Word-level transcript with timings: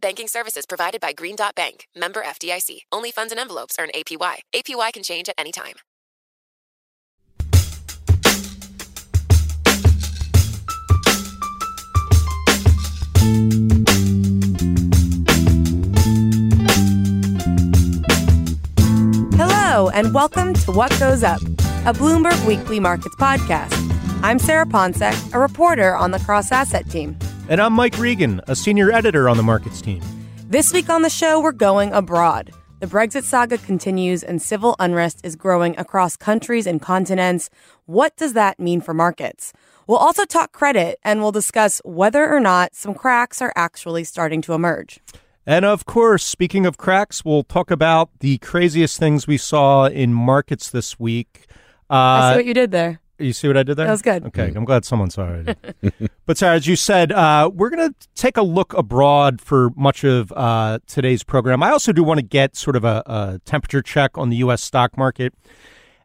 Banking 0.00 0.28
services 0.28 0.64
provided 0.66 0.98
by 1.00 1.12
Green 1.12 1.36
Dot 1.36 1.54
Bank, 1.54 1.86
member 1.94 2.22
FDIC. 2.22 2.80
Only 2.90 3.10
funds 3.10 3.32
and 3.32 3.40
envelopes 3.40 3.76
earn 3.78 3.90
APY. 3.94 4.36
APY 4.54 4.92
can 4.92 5.02
change 5.02 5.28
at 5.28 5.34
any 5.36 5.52
time. 5.52 5.74
Hello, 19.36 19.90
and 19.90 20.14
welcome 20.14 20.54
to 20.54 20.72
What 20.72 20.90
Goes 20.98 21.22
Up, 21.22 21.42
a 21.42 21.92
Bloomberg 21.92 22.46
Weekly 22.46 22.80
Markets 22.80 23.16
podcast. 23.16 23.76
I'm 24.22 24.38
Sarah 24.38 24.66
Ponczek, 24.66 25.34
a 25.34 25.38
reporter 25.38 25.94
on 25.94 26.10
the 26.10 26.18
Cross 26.18 26.52
Asset 26.52 26.88
team. 26.88 27.18
And 27.50 27.60
I'm 27.60 27.72
Mike 27.72 27.98
Regan, 27.98 28.40
a 28.46 28.54
senior 28.54 28.92
editor 28.92 29.28
on 29.28 29.36
the 29.36 29.42
markets 29.42 29.82
team. 29.82 30.00
This 30.48 30.72
week 30.72 30.88
on 30.88 31.02
the 31.02 31.10
show, 31.10 31.40
we're 31.40 31.50
going 31.50 31.92
abroad. 31.92 32.52
The 32.78 32.86
Brexit 32.86 33.24
saga 33.24 33.58
continues 33.58 34.22
and 34.22 34.40
civil 34.40 34.76
unrest 34.78 35.20
is 35.24 35.34
growing 35.34 35.76
across 35.76 36.16
countries 36.16 36.64
and 36.64 36.80
continents. 36.80 37.50
What 37.86 38.16
does 38.16 38.34
that 38.34 38.60
mean 38.60 38.80
for 38.80 38.94
markets? 38.94 39.52
We'll 39.88 39.98
also 39.98 40.24
talk 40.24 40.52
credit 40.52 41.00
and 41.02 41.22
we'll 41.22 41.32
discuss 41.32 41.82
whether 41.84 42.32
or 42.32 42.38
not 42.38 42.76
some 42.76 42.94
cracks 42.94 43.42
are 43.42 43.52
actually 43.56 44.04
starting 44.04 44.42
to 44.42 44.52
emerge. 44.52 45.00
And 45.44 45.64
of 45.64 45.86
course, 45.86 46.22
speaking 46.22 46.66
of 46.66 46.78
cracks, 46.78 47.24
we'll 47.24 47.42
talk 47.42 47.72
about 47.72 48.10
the 48.20 48.38
craziest 48.38 48.96
things 48.96 49.26
we 49.26 49.38
saw 49.38 49.86
in 49.86 50.14
markets 50.14 50.70
this 50.70 51.00
week. 51.00 51.46
Uh, 51.90 51.94
I 51.94 52.30
see 52.30 52.36
what 52.36 52.46
you 52.46 52.54
did 52.54 52.70
there. 52.70 52.99
You 53.20 53.32
see 53.32 53.46
what 53.46 53.56
I 53.56 53.62
did 53.62 53.76
there? 53.76 53.86
That 53.86 53.92
was 53.92 54.02
good. 54.02 54.24
Okay, 54.26 54.52
I'm 54.54 54.64
glad 54.64 54.84
someone 54.84 55.10
saw 55.10 55.28
it. 55.32 55.58
but 56.26 56.38
Sarah, 56.38 56.56
as 56.56 56.66
you 56.66 56.76
said, 56.76 57.12
uh, 57.12 57.50
we're 57.52 57.70
going 57.70 57.90
to 57.92 58.08
take 58.14 58.36
a 58.36 58.42
look 58.42 58.72
abroad 58.74 59.40
for 59.40 59.70
much 59.76 60.04
of 60.04 60.32
uh, 60.32 60.78
today's 60.86 61.22
program. 61.22 61.62
I 61.62 61.70
also 61.70 61.92
do 61.92 62.02
want 62.02 62.18
to 62.18 62.24
get 62.24 62.56
sort 62.56 62.76
of 62.76 62.84
a, 62.84 63.02
a 63.06 63.40
temperature 63.44 63.82
check 63.82 64.16
on 64.16 64.30
the 64.30 64.36
U.S. 64.36 64.62
stock 64.62 64.96
market. 64.96 65.34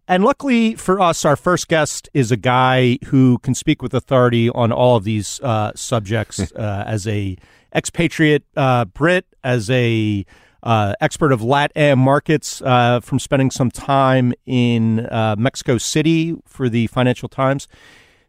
And 0.07 0.23
luckily 0.23 0.75
for 0.75 0.99
us, 0.99 1.25
our 1.25 1.35
first 1.35 1.67
guest 1.67 2.09
is 2.13 2.31
a 2.31 2.37
guy 2.37 2.99
who 3.05 3.39
can 3.39 3.55
speak 3.55 3.81
with 3.81 3.93
authority 3.93 4.49
on 4.49 4.71
all 4.71 4.97
of 4.97 5.03
these 5.03 5.39
uh, 5.41 5.71
subjects 5.75 6.51
uh, 6.55 6.83
as 6.85 7.07
a 7.07 7.37
expatriate 7.73 8.43
uh, 8.55 8.85
Brit, 8.85 9.25
as 9.43 9.69
a 9.69 10.25
uh, 10.65 10.93
expert 10.99 11.31
of 11.31 11.41
LatAm 11.41 11.97
markets 11.99 12.61
uh, 12.63 12.99
from 12.99 13.19
spending 13.19 13.51
some 13.51 13.69
time 13.71 14.33
in 14.45 15.05
uh, 15.07 15.35
Mexico 15.37 15.77
City 15.77 16.35
for 16.45 16.67
the 16.69 16.87
Financial 16.87 17.29
Times. 17.29 17.67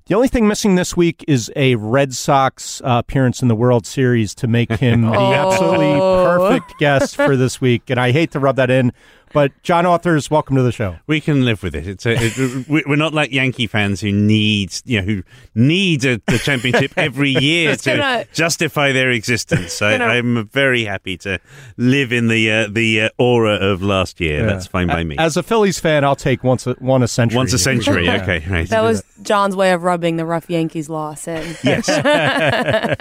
The 0.06 0.14
only 0.14 0.28
thing 0.28 0.46
missing 0.46 0.76
this 0.76 0.96
week 0.96 1.25
is 1.26 1.50
a 1.56 1.75
Red 1.75 2.14
Sox 2.14 2.80
uh, 2.82 3.02
appearance 3.04 3.42
in 3.42 3.48
the 3.48 3.56
World 3.56 3.86
Series 3.86 4.36
to 4.36 4.46
make 4.46 4.70
him 4.70 5.00
the 5.10 5.16
Oh. 5.19 5.32
absolutely 5.32 5.98
perfect 5.98 6.78
guest 6.78 7.16
for 7.16 7.36
this 7.36 7.60
week. 7.60 7.91
And 7.91 7.98
I 7.98 8.12
hate 8.12 8.30
to 8.30 8.38
rub 8.38 8.54
that 8.54 8.70
in, 8.70 8.92
but 9.36 9.52
John 9.62 9.84
Authers, 9.84 10.30
welcome 10.30 10.56
to 10.56 10.62
the 10.62 10.72
show. 10.72 10.97
We 11.06 11.20
can 11.20 11.44
live 11.44 11.62
with 11.62 11.74
it. 11.74 11.86
It's 11.86 12.06
a, 12.06 12.12
it, 12.19 12.66
we- 12.69 12.82
we're 12.86 12.97
not 12.97 13.12
like 13.12 13.30
Yankee 13.32 13.66
fans 13.66 14.00
who 14.00 14.10
need, 14.10 14.72
you 14.86 14.98
know, 14.98 15.04
who 15.04 15.22
need 15.54 16.06
a, 16.06 16.22
the 16.26 16.38
championship 16.38 16.94
every 16.97 17.32
year 17.32 17.76
to 17.76 17.96
gonna- 17.96 18.25
justify 18.32 18.92
their 18.92 19.10
existence. 19.10 19.82
I, 19.82 19.98
gonna- 19.98 20.10
I'm 20.10 20.48
very 20.48 20.86
happy 20.86 21.19
to 21.19 21.38
live 21.76 22.12
in 22.12 22.28
the 22.28 22.50
uh, 22.50 22.69
the 22.70 23.02
uh, 23.02 23.08
aura 23.19 23.56
of 23.56 23.82
last 23.82 24.22
year. 24.22 24.46
That's 24.46 24.66
fine 24.66 24.86
by 24.86 25.04
me. 25.04 25.16
As 25.19 25.36
a 25.36 25.42
Phillies 25.42 25.78
fan, 25.78 26.02
I'll 26.02 26.16
take 26.16 26.42
once 26.42 26.66
a, 26.66 26.72
one 26.78 27.02
a 27.02 27.08
century. 27.08 27.36
Once 27.36 27.52
a 27.52 27.58
century. 27.58 28.06
Yeah. 28.06 28.22
Okay, 28.22 28.42
right. 28.48 28.66
That 28.70 28.80
was 28.80 29.02
John's 29.20 29.54
way 29.54 29.72
of 29.72 29.82
rubbing 29.82 30.16
the 30.16 30.25
rough 30.25 30.48
Yankees 30.48 30.88
loss 30.88 31.28
in. 31.28 31.56
yes. 31.62 31.84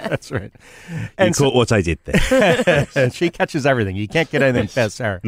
That's 0.06 0.30
right. 0.30 0.52
you 0.90 1.08
And 1.16 1.34
so- 1.34 1.44
caught 1.44 1.54
what 1.54 1.72
I 1.72 1.80
did 1.80 1.98
there. 2.04 3.10
she 3.10 3.30
catches 3.30 3.64
everything. 3.64 3.96
You 3.96 4.06
can't 4.06 4.30
get 4.30 4.42
anything 4.42 4.68
past 4.68 4.96
Sarah. 4.96 5.22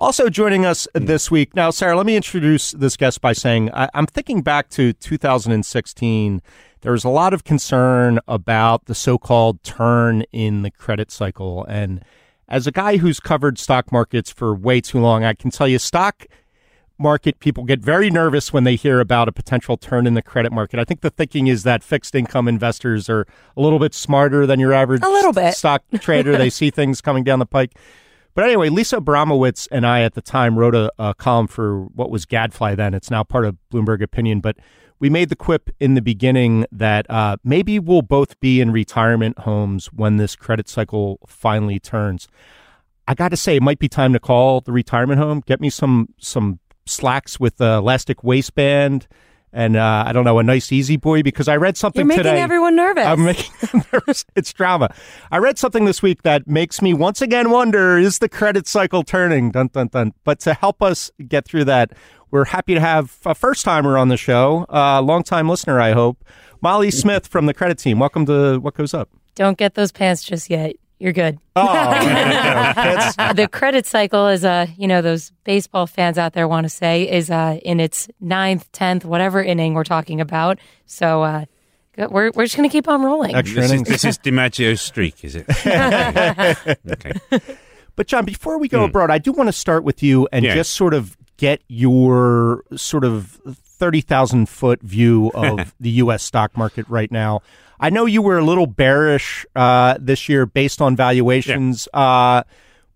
Also 0.00 0.30
joining 0.30 0.64
us 0.64 0.88
hmm. 0.96 1.04
this 1.04 1.30
week. 1.30 1.54
Now, 1.54 1.70
Sarah, 1.70 1.94
let 1.94 2.06
me 2.06 2.16
introduce 2.16 2.72
this 2.72 2.96
guest 2.96 3.20
by 3.20 3.34
saying 3.34 3.70
I, 3.74 3.90
I'm 3.92 4.06
thinking 4.06 4.40
back 4.40 4.70
to 4.70 4.94
2016. 4.94 6.40
There 6.80 6.92
was 6.92 7.04
a 7.04 7.10
lot 7.10 7.34
of 7.34 7.44
concern 7.44 8.18
about 8.26 8.86
the 8.86 8.94
so 8.94 9.18
called 9.18 9.62
turn 9.62 10.22
in 10.32 10.62
the 10.62 10.70
credit 10.70 11.10
cycle. 11.10 11.66
And 11.66 12.02
as 12.48 12.66
a 12.66 12.72
guy 12.72 12.96
who's 12.96 13.20
covered 13.20 13.58
stock 13.58 13.92
markets 13.92 14.30
for 14.30 14.54
way 14.54 14.80
too 14.80 14.98
long, 15.00 15.22
I 15.22 15.34
can 15.34 15.50
tell 15.50 15.68
you 15.68 15.78
stock 15.78 16.26
market 16.98 17.38
people 17.38 17.64
get 17.64 17.80
very 17.80 18.10
nervous 18.10 18.54
when 18.54 18.64
they 18.64 18.76
hear 18.76 19.00
about 19.00 19.28
a 19.28 19.32
potential 19.32 19.76
turn 19.76 20.06
in 20.06 20.14
the 20.14 20.22
credit 20.22 20.50
market. 20.50 20.80
I 20.80 20.84
think 20.84 21.02
the 21.02 21.10
thinking 21.10 21.46
is 21.46 21.62
that 21.64 21.82
fixed 21.82 22.14
income 22.14 22.48
investors 22.48 23.10
are 23.10 23.26
a 23.54 23.60
little 23.60 23.78
bit 23.78 23.92
smarter 23.92 24.46
than 24.46 24.60
your 24.60 24.72
average 24.72 25.02
A 25.02 25.08
little 25.08 25.32
bit. 25.34 25.54
stock 25.54 25.82
trader. 26.00 26.38
they 26.38 26.50
see 26.50 26.70
things 26.70 27.02
coming 27.02 27.22
down 27.22 27.38
the 27.38 27.46
pike. 27.46 27.72
But 28.34 28.44
anyway, 28.44 28.68
Lisa 28.68 29.00
Abramowicz 29.00 29.68
and 29.70 29.86
I 29.86 30.02
at 30.02 30.14
the 30.14 30.22
time 30.22 30.58
wrote 30.58 30.74
a, 30.74 30.92
a 30.98 31.14
column 31.14 31.46
for 31.46 31.84
what 31.86 32.10
was 32.10 32.24
Gadfly 32.24 32.74
then. 32.74 32.94
It's 32.94 33.10
now 33.10 33.24
part 33.24 33.44
of 33.44 33.56
Bloomberg 33.72 34.02
Opinion. 34.02 34.40
But 34.40 34.56
we 34.98 35.10
made 35.10 35.30
the 35.30 35.36
quip 35.36 35.70
in 35.80 35.94
the 35.94 36.02
beginning 36.02 36.66
that 36.70 37.10
uh, 37.10 37.38
maybe 37.42 37.78
we'll 37.78 38.02
both 38.02 38.38
be 38.40 38.60
in 38.60 38.70
retirement 38.70 39.40
homes 39.40 39.86
when 39.86 40.16
this 40.18 40.36
credit 40.36 40.68
cycle 40.68 41.18
finally 41.26 41.80
turns. 41.80 42.28
I 43.08 43.14
got 43.14 43.30
to 43.30 43.36
say, 43.36 43.56
it 43.56 43.62
might 43.62 43.78
be 43.78 43.88
time 43.88 44.12
to 44.12 44.20
call 44.20 44.60
the 44.60 44.72
retirement 44.72 45.18
home. 45.20 45.42
Get 45.44 45.60
me 45.60 45.70
some 45.70 46.14
some 46.18 46.60
slacks 46.86 47.40
with 47.40 47.56
the 47.56 47.78
elastic 47.78 48.22
waistband 48.22 49.08
and 49.52 49.76
uh, 49.76 50.04
I 50.06 50.12
don't 50.12 50.24
know 50.24 50.38
a 50.38 50.42
nice 50.42 50.70
easy 50.72 50.96
boy 50.96 51.22
because 51.22 51.48
I 51.48 51.56
read 51.56 51.76
something 51.76 52.00
You're 52.00 52.06
making 52.08 52.24
today. 52.24 52.40
everyone 52.40 52.76
nervous. 52.76 53.04
I'm 53.06 53.24
making 53.24 53.52
them 53.72 53.82
nervous. 53.92 54.24
It's 54.36 54.52
drama. 54.52 54.94
I 55.30 55.38
read 55.38 55.58
something 55.58 55.84
this 55.84 56.02
week 56.02 56.22
that 56.22 56.46
makes 56.46 56.80
me 56.82 56.94
once 56.94 57.20
again 57.20 57.50
wonder: 57.50 57.98
Is 57.98 58.18
the 58.18 58.28
credit 58.28 58.66
cycle 58.66 59.02
turning? 59.02 59.50
Dun 59.50 59.68
dun 59.72 59.88
dun. 59.88 60.12
But 60.24 60.40
to 60.40 60.54
help 60.54 60.82
us 60.82 61.10
get 61.28 61.44
through 61.44 61.64
that, 61.64 61.92
we're 62.30 62.44
happy 62.46 62.74
to 62.74 62.80
have 62.80 63.16
a 63.24 63.34
first 63.34 63.64
timer 63.64 63.98
on 63.98 64.08
the 64.08 64.16
show, 64.16 64.66
a 64.68 65.02
long 65.02 65.22
time 65.22 65.48
listener, 65.48 65.80
I 65.80 65.92
hope. 65.92 66.24
Molly 66.62 66.90
Smith 66.90 67.26
from 67.26 67.46
the 67.46 67.54
credit 67.54 67.78
team. 67.78 67.98
Welcome 67.98 68.26
to 68.26 68.58
What 68.58 68.74
Goes 68.74 68.92
Up. 68.94 69.08
Don't 69.34 69.56
get 69.56 69.74
those 69.74 69.90
pants 69.92 70.22
just 70.22 70.50
yet. 70.50 70.76
You're 71.00 71.14
good. 71.14 71.38
Oh, 71.56 71.62
the 73.34 73.48
credit 73.50 73.86
cycle 73.86 74.26
is, 74.28 74.44
uh, 74.44 74.66
you 74.76 74.86
know, 74.86 75.00
those 75.00 75.32
baseball 75.44 75.86
fans 75.86 76.18
out 76.18 76.34
there 76.34 76.46
want 76.46 76.66
to 76.66 76.68
say 76.68 77.10
is 77.10 77.30
uh, 77.30 77.58
in 77.64 77.80
its 77.80 78.08
ninth, 78.20 78.70
tenth, 78.72 79.06
whatever 79.06 79.42
inning 79.42 79.72
we're 79.72 79.82
talking 79.84 80.20
about. 80.20 80.58
So 80.84 81.22
uh, 81.22 81.44
we're 81.96 82.30
we're 82.32 82.44
just 82.44 82.54
gonna 82.54 82.68
keep 82.68 82.86
on 82.86 83.02
rolling. 83.02 83.34
extra 83.34 83.62
this, 83.62 83.64
is, 83.64 83.72
innings. 83.72 83.88
this 83.88 84.04
is 84.04 84.18
DiMaggio's 84.18 84.82
streak, 84.82 85.24
is 85.24 85.36
it? 85.36 85.46
okay. 86.86 87.12
But 87.96 88.06
John, 88.06 88.24
before 88.26 88.58
we 88.58 88.68
go 88.68 88.84
abroad, 88.84 89.10
I 89.10 89.18
do 89.18 89.32
want 89.32 89.48
to 89.48 89.52
start 89.52 89.84
with 89.84 90.02
you 90.02 90.28
and 90.32 90.44
Yeah. 90.44 90.54
just 90.54 90.74
sort 90.74 90.92
of 90.94 91.16
get 91.38 91.62
your 91.68 92.62
sort 92.76 93.04
of 93.04 93.40
thirty 93.64 94.02
thousand 94.02 94.50
foot 94.50 94.82
view 94.82 95.30
of 95.34 95.74
the 95.80 95.90
U.S. 95.90 96.22
stock 96.22 96.56
market 96.58 96.86
right 96.88 97.10
now. 97.10 97.40
I 97.80 97.90
know 97.90 98.04
you 98.04 98.22
were 98.22 98.38
a 98.38 98.44
little 98.44 98.66
bearish 98.66 99.46
uh, 99.56 99.96
this 99.98 100.28
year 100.28 100.44
based 100.46 100.80
on 100.82 100.94
valuations. 100.94 101.88
Uh, 101.92 102.42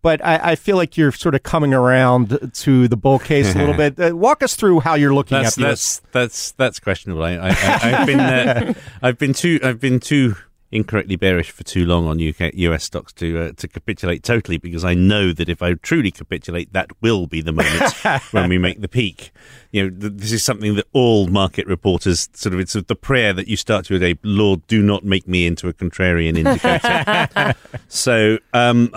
but 0.03 0.23
I, 0.23 0.51
I 0.53 0.55
feel 0.57 0.77
like 0.77 0.99
you're 0.99 1.13
sort 1.13 1.35
of 1.35 1.43
coming 1.43 1.73
around 1.73 2.53
to 2.53 2.89
the 2.89 2.97
bull 2.97 3.19
case 3.19 3.55
a 3.55 3.59
little 3.59 3.75
bit. 3.77 3.99
Uh, 3.99 4.15
walk 4.15 4.43
us 4.43 4.55
through 4.55 4.81
how 4.81 4.95
you're 4.95 5.15
looking 5.15 5.39
That's 5.39 5.57
at 5.57 5.65
this. 5.65 5.99
that's 5.99 6.13
that's 6.13 6.53
that's 6.53 6.81
questionable. 6.81 7.23
I, 7.23 7.37
I, 7.37 7.49
I, 7.49 7.95
I've 7.95 8.07
been 8.07 8.21
uh, 8.21 8.75
I've 9.03 9.19
been 9.19 9.33
too 9.33 9.59
I've 9.63 9.81
been 9.81 10.01
too 10.01 10.37
incorrectly 10.75 11.15
bearish 11.15 11.53
for 11.53 11.63
too 11.63 11.87
long 11.87 12.07
on 12.09 12.21
UK 12.21 12.53
US 12.55 12.85
stocks 12.85 13.13
to 13.15 13.39
uh, 13.39 13.53
to 13.57 13.69
capitulate 13.69 14.25
totally 14.25 14.59
because 14.59 14.85
I 14.85 14.93
know 14.93 15.33
that 15.33 15.49
if 15.49 15.63
I 15.63 15.75
truly 15.75 16.11
capitulate, 16.11 16.73
that 16.73 16.91
will 17.01 17.27
be 17.27 17.41
the 17.41 17.53
moment 17.53 17.93
when 18.33 18.49
we 18.51 18.59
make 18.59 18.81
the 18.81 18.89
peak. 18.89 19.31
You 19.71 19.85
know, 19.85 20.01
th- 20.01 20.13
this 20.17 20.33
is 20.33 20.43
something 20.43 20.75
that 20.75 20.87
all 20.93 21.29
market 21.29 21.67
reporters 21.67 22.29
sort 22.35 22.55
of 22.55 22.61
it's 22.61 22.73
the 22.73 22.97
prayer 22.97 23.33
that 23.33 23.47
you 23.47 23.57
start 23.57 23.89
your 23.89 24.01
day. 24.01 24.19
Lord, 24.25 24.67
do 24.67 24.83
not 24.83 25.05
make 25.05 25.29
me 25.29 25.47
into 25.47 25.69
a 25.69 25.73
contrarian 25.73 26.37
indicator. 26.37 27.55
so. 27.89 28.39
Um, 28.53 28.93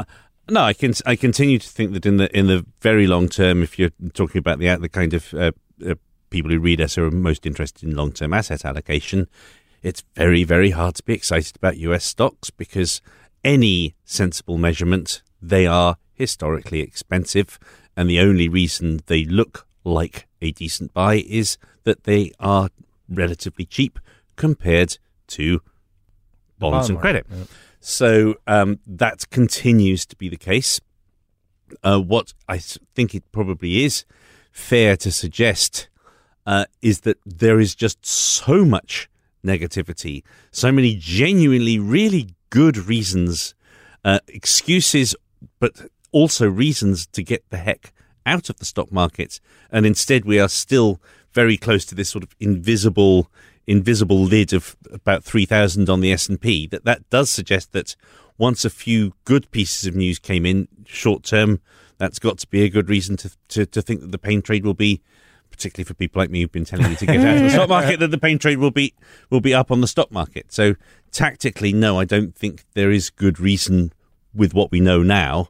no, 0.50 0.62
I 0.62 0.72
can. 0.72 0.94
I 1.06 1.18
continue 1.18 1.60
to 1.60 1.68
think 1.68 1.92
that 1.92 2.06
in 2.06 2.16
the 2.16 2.36
in 2.38 2.48
the 2.48 2.66
very 2.80 3.06
long 3.06 3.28
term, 3.28 3.62
if 3.62 3.78
you're 3.78 3.92
talking 4.14 4.40
about 4.40 4.60
the 4.60 4.74
the 4.78 4.88
kind 4.88 5.14
of 5.14 5.34
uh, 5.34 5.52
uh, 5.86 5.96
people 6.30 6.50
who 6.52 6.60
read 6.60 6.80
us 6.80 6.98
are 6.98 7.12
most 7.12 7.46
interested 7.46 7.88
in 7.88 7.98
long 7.98 8.14
term 8.14 8.34
asset 8.34 8.64
allocation, 8.64 9.28
it's 9.84 10.04
very 10.16 10.44
very 10.44 10.72
hard 10.72 10.96
to 10.96 11.04
be 11.04 11.14
excited 11.14 11.56
about 11.56 11.78
U.S. 11.78 12.04
stocks 12.04 12.50
because 12.50 13.02
any 13.44 13.96
sensible 14.04 14.58
measurement 14.58 15.22
they 15.42 15.68
are 15.68 15.98
historically 16.14 16.82
expensive, 16.82 17.60
and 17.96 18.10
the 18.10 18.20
only 18.20 18.50
reason 18.50 19.02
they 19.06 19.24
look 19.24 19.68
like 19.84 20.28
a 20.42 20.52
decent 20.52 20.94
buy 20.94 21.16
is 21.16 21.58
that 21.84 22.04
they 22.04 22.32
are 22.40 22.70
relatively 23.08 23.66
cheap 23.66 24.00
compared 24.36 24.98
to 25.28 25.62
bonds 26.60 26.90
and 26.90 27.00
credit. 27.00 27.26
yeah. 27.30 27.44
So 27.80 28.36
um, 28.48 28.80
that 28.86 29.30
continues 29.30 30.06
to 30.08 30.16
be 30.16 30.30
the 30.30 30.38
case. 30.38 30.82
Uh, 31.84 32.02
I 32.48 32.58
think 32.58 33.14
it 33.14 33.32
probably 33.32 33.84
is 33.84 34.06
fair 34.52 34.98
to 34.98 35.12
suggest 35.12 35.88
uh, 36.46 36.66
is 36.82 37.02
that 37.02 37.18
there 37.26 37.60
is 37.60 37.76
just 37.76 38.06
so 38.06 38.66
much 38.66 39.10
negativity, 39.48 40.24
so 40.52 40.72
many 40.72 40.96
genuinely 40.96 41.80
really 41.80 42.30
good 42.50 42.78
reasons, 42.78 43.56
uh, 44.04 44.20
excuses, 44.28 45.16
but 45.60 45.90
also 46.12 46.50
reasons 46.50 47.08
to 47.08 47.24
get 47.24 47.44
the 47.50 47.58
heck 47.58 47.94
out 48.26 48.50
of 48.50 48.58
the 48.58 48.66
stock 48.66 48.92
market. 48.92 49.40
And 49.72 49.86
instead, 49.86 50.26
we 50.26 50.40
are 50.40 50.50
still 50.50 51.02
very 51.34 51.58
close 51.58 51.86
to 51.86 51.96
this 51.96 52.10
sort 52.10 52.24
of 52.24 52.36
invisible 52.40 53.32
invisible 53.70 54.24
lid 54.24 54.54
of 54.54 54.78
about 54.94 55.26
3000 55.26 55.90
on 55.90 56.00
the 56.00 56.14
S&P 56.14 56.68
that 56.68 56.86
that 56.86 57.08
does 57.10 57.30
suggest 57.30 57.74
that 57.74 57.98
once 58.38 58.64
a 58.64 58.70
few 58.70 59.12
good 59.26 59.52
pieces 59.52 59.86
of 59.86 59.94
news 59.94 60.20
came 60.20 60.46
in 60.46 60.70
short 60.86 61.22
term 61.24 61.60
that's 61.98 62.18
got 62.18 62.38
to 62.38 62.48
be 62.48 62.64
a 62.64 62.70
good 62.70 62.90
reason 62.90 63.18
to, 63.18 63.30
to 63.50 63.66
to 63.66 63.82
think 63.82 64.00
that 64.00 64.12
the 64.12 64.18
pain 64.18 64.42
trade 64.42 64.66
will 64.66 64.74
be 64.74 65.02
particularly 65.50 65.86
for 65.86 65.94
people 65.94 66.22
like 66.22 66.30
me 66.30 66.42
who've 66.42 66.52
been 66.52 66.66
telling 66.66 66.90
you 66.90 66.96
to 66.98 67.06
get 67.06 67.20
out 67.20 67.38
of 67.38 67.44
the 67.44 67.50
stock 67.50 67.70
market 67.70 68.00
that 68.00 68.12
the 68.12 68.18
pain 68.18 68.38
trade 68.38 68.58
will 68.58 68.72
be 68.72 68.94
will 69.30 69.42
be 69.42 69.54
up 69.54 69.72
on 69.72 69.82
the 69.82 69.88
stock 69.88 70.12
market. 70.12 70.52
So 70.52 70.76
tactically 71.12 71.74
no 71.74 72.00
I 72.00 72.06
don't 72.06 72.36
think 72.36 72.66
there 72.74 72.92
is 72.92 73.10
good 73.10 73.40
reason 73.40 73.94
with 74.34 74.54
what 74.54 74.72
we 74.72 74.80
know 74.80 75.02
now 75.02 75.50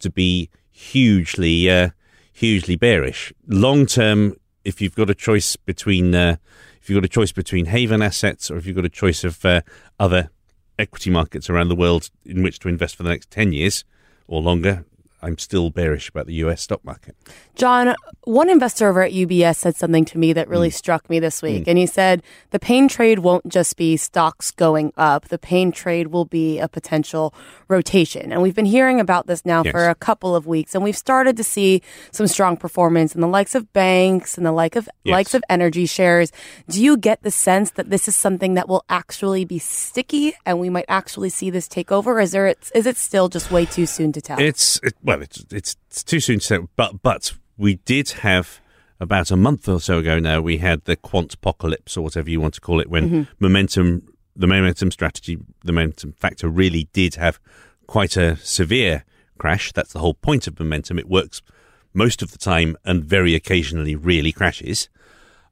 to 0.00 0.10
be 0.10 0.50
hugely 0.70 1.70
uh, 1.70 1.90
hugely 2.32 2.76
bearish. 2.76 3.32
Long 3.46 3.86
term 3.86 4.36
if 4.64 4.80
you've 4.80 4.94
got 4.94 5.10
a 5.10 5.14
choice 5.14 5.56
between 5.56 6.14
uh, 6.14 6.36
if 6.80 6.88
you've 6.88 6.96
got 6.96 7.04
a 7.04 7.08
choice 7.08 7.32
between 7.32 7.66
haven 7.66 8.02
assets 8.02 8.50
or 8.50 8.56
if 8.56 8.66
you've 8.66 8.76
got 8.76 8.84
a 8.84 8.90
choice 8.90 9.24
of 9.24 9.44
uh, 9.44 9.60
other 9.98 10.30
equity 10.78 11.10
markets 11.10 11.50
around 11.50 11.68
the 11.68 11.74
world 11.74 12.10
in 12.24 12.42
which 12.42 12.58
to 12.60 12.68
invest 12.68 12.96
for 12.96 13.02
the 13.02 13.08
next 13.08 13.30
10 13.30 13.52
years 13.52 13.84
or 14.26 14.40
longer, 14.40 14.84
I'm 15.20 15.38
still 15.38 15.70
bearish 15.70 16.08
about 16.08 16.26
the 16.26 16.34
US 16.34 16.62
stock 16.62 16.84
market. 16.84 17.16
John, 17.56 17.94
one 18.22 18.48
investor 18.48 18.88
over 18.88 19.02
at 19.02 19.12
UBS 19.12 19.56
said 19.56 19.74
something 19.74 20.04
to 20.06 20.18
me 20.18 20.32
that 20.32 20.48
really 20.48 20.68
mm. 20.68 20.72
struck 20.74 21.10
me 21.10 21.18
this 21.18 21.42
week. 21.42 21.64
Mm. 21.64 21.68
And 21.68 21.78
he 21.78 21.86
said 21.86 22.22
the 22.50 22.58
pain 22.58 22.86
trade 22.86 23.20
won't 23.20 23.48
just 23.48 23.76
be 23.76 23.96
stocks 23.96 24.50
going 24.52 24.92
up, 24.96 25.28
the 25.28 25.38
pain 25.38 25.72
trade 25.72 26.08
will 26.08 26.24
be 26.24 26.58
a 26.58 26.68
potential 26.68 27.34
rotation. 27.66 28.30
And 28.32 28.42
we've 28.42 28.54
been 28.54 28.64
hearing 28.64 29.00
about 29.00 29.26
this 29.26 29.44
now 29.44 29.62
Yes. 29.64 29.72
for 29.72 29.88
a 29.88 29.94
couple 29.94 30.36
of 30.36 30.46
weeks, 30.46 30.74
and 30.74 30.84
we've 30.84 30.96
started 30.96 31.36
to 31.36 31.44
see 31.44 31.82
some 32.12 32.26
strong 32.26 32.56
performance 32.56 33.14
in 33.14 33.20
the 33.20 33.28
likes 33.28 33.54
of 33.54 33.72
banks 33.72 34.36
and 34.36 34.46
the 34.46 34.52
like 34.52 34.76
of 34.76 34.88
Yes. 35.04 35.12
likes 35.12 35.34
of 35.34 35.42
energy 35.48 35.86
shares. 35.86 36.30
Do 36.68 36.82
you 36.82 36.96
get 36.96 37.22
the 37.22 37.30
sense 37.30 37.72
that 37.72 37.90
this 37.90 38.06
is 38.06 38.14
something 38.14 38.54
that 38.54 38.68
will 38.68 38.84
actually 38.88 39.44
be 39.44 39.58
sticky 39.58 40.34
and 40.46 40.60
we 40.60 40.70
might 40.70 40.84
actually 40.88 41.30
see 41.30 41.50
this 41.50 41.66
take 41.66 41.90
over? 41.90 42.18
Or 42.18 42.20
is 42.20 42.30
there 42.30 42.54
is 42.74 42.86
it 42.86 42.96
still 42.96 43.28
just 43.28 43.50
way 43.50 43.66
too 43.66 43.86
soon 43.86 44.12
to 44.12 44.20
tell? 44.20 44.38
It's 44.38 44.78
it, 44.82 44.94
well, 45.08 45.22
it's, 45.22 45.42
it's 45.50 45.74
it's 45.86 46.04
too 46.04 46.20
soon 46.20 46.38
to 46.38 46.44
say, 46.44 46.58
but 46.76 47.00
but 47.00 47.32
we 47.56 47.76
did 47.76 48.10
have 48.10 48.60
about 49.00 49.30
a 49.30 49.36
month 49.36 49.66
or 49.66 49.80
so 49.80 50.00
ago 50.00 50.18
now. 50.18 50.42
We 50.42 50.58
had 50.58 50.84
the 50.84 50.96
quant 50.96 51.32
apocalypse 51.32 51.96
or 51.96 52.02
whatever 52.02 52.28
you 52.28 52.42
want 52.42 52.52
to 52.54 52.60
call 52.60 52.78
it, 52.78 52.90
when 52.90 53.26
momentum, 53.40 54.06
the 54.36 54.46
momentum 54.46 54.90
strategy, 54.90 55.38
the 55.64 55.72
momentum 55.72 56.12
factor 56.12 56.46
really 56.46 56.90
did 56.92 57.14
have 57.14 57.40
quite 57.86 58.18
a 58.18 58.36
severe 58.36 59.06
crash. 59.38 59.72
That's 59.72 59.94
the 59.94 60.00
whole 60.00 60.12
point 60.12 60.46
of 60.46 60.60
momentum. 60.60 60.98
It 60.98 61.08
works 61.08 61.40
most 61.94 62.20
of 62.20 62.32
the 62.32 62.38
time 62.38 62.76
and 62.84 63.02
very 63.02 63.34
occasionally 63.34 63.96
really 63.96 64.30
crashes. 64.30 64.90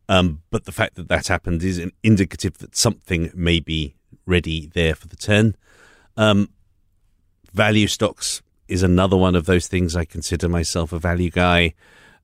Um, 0.06 0.42
but 0.50 0.66
the 0.66 0.72
fact 0.72 0.96
that 0.96 1.08
that 1.08 1.28
happened 1.28 1.62
is 1.62 1.78
an 1.78 1.92
indicative 2.02 2.58
that 2.58 2.76
something 2.76 3.30
may 3.34 3.60
be 3.60 3.94
ready 4.26 4.70
there 4.74 4.94
for 4.94 5.08
the 5.08 5.16
turn. 5.16 5.56
Um, 6.14 6.50
value 7.54 7.86
stocks 7.86 8.42
is 8.68 8.82
another 8.82 9.16
one 9.16 9.34
of 9.34 9.46
those 9.46 9.66
things. 9.66 9.96
I 9.96 10.04
consider 10.04 10.48
myself 10.48 10.92
a 10.92 10.98
value 10.98 11.30
guy. 11.30 11.74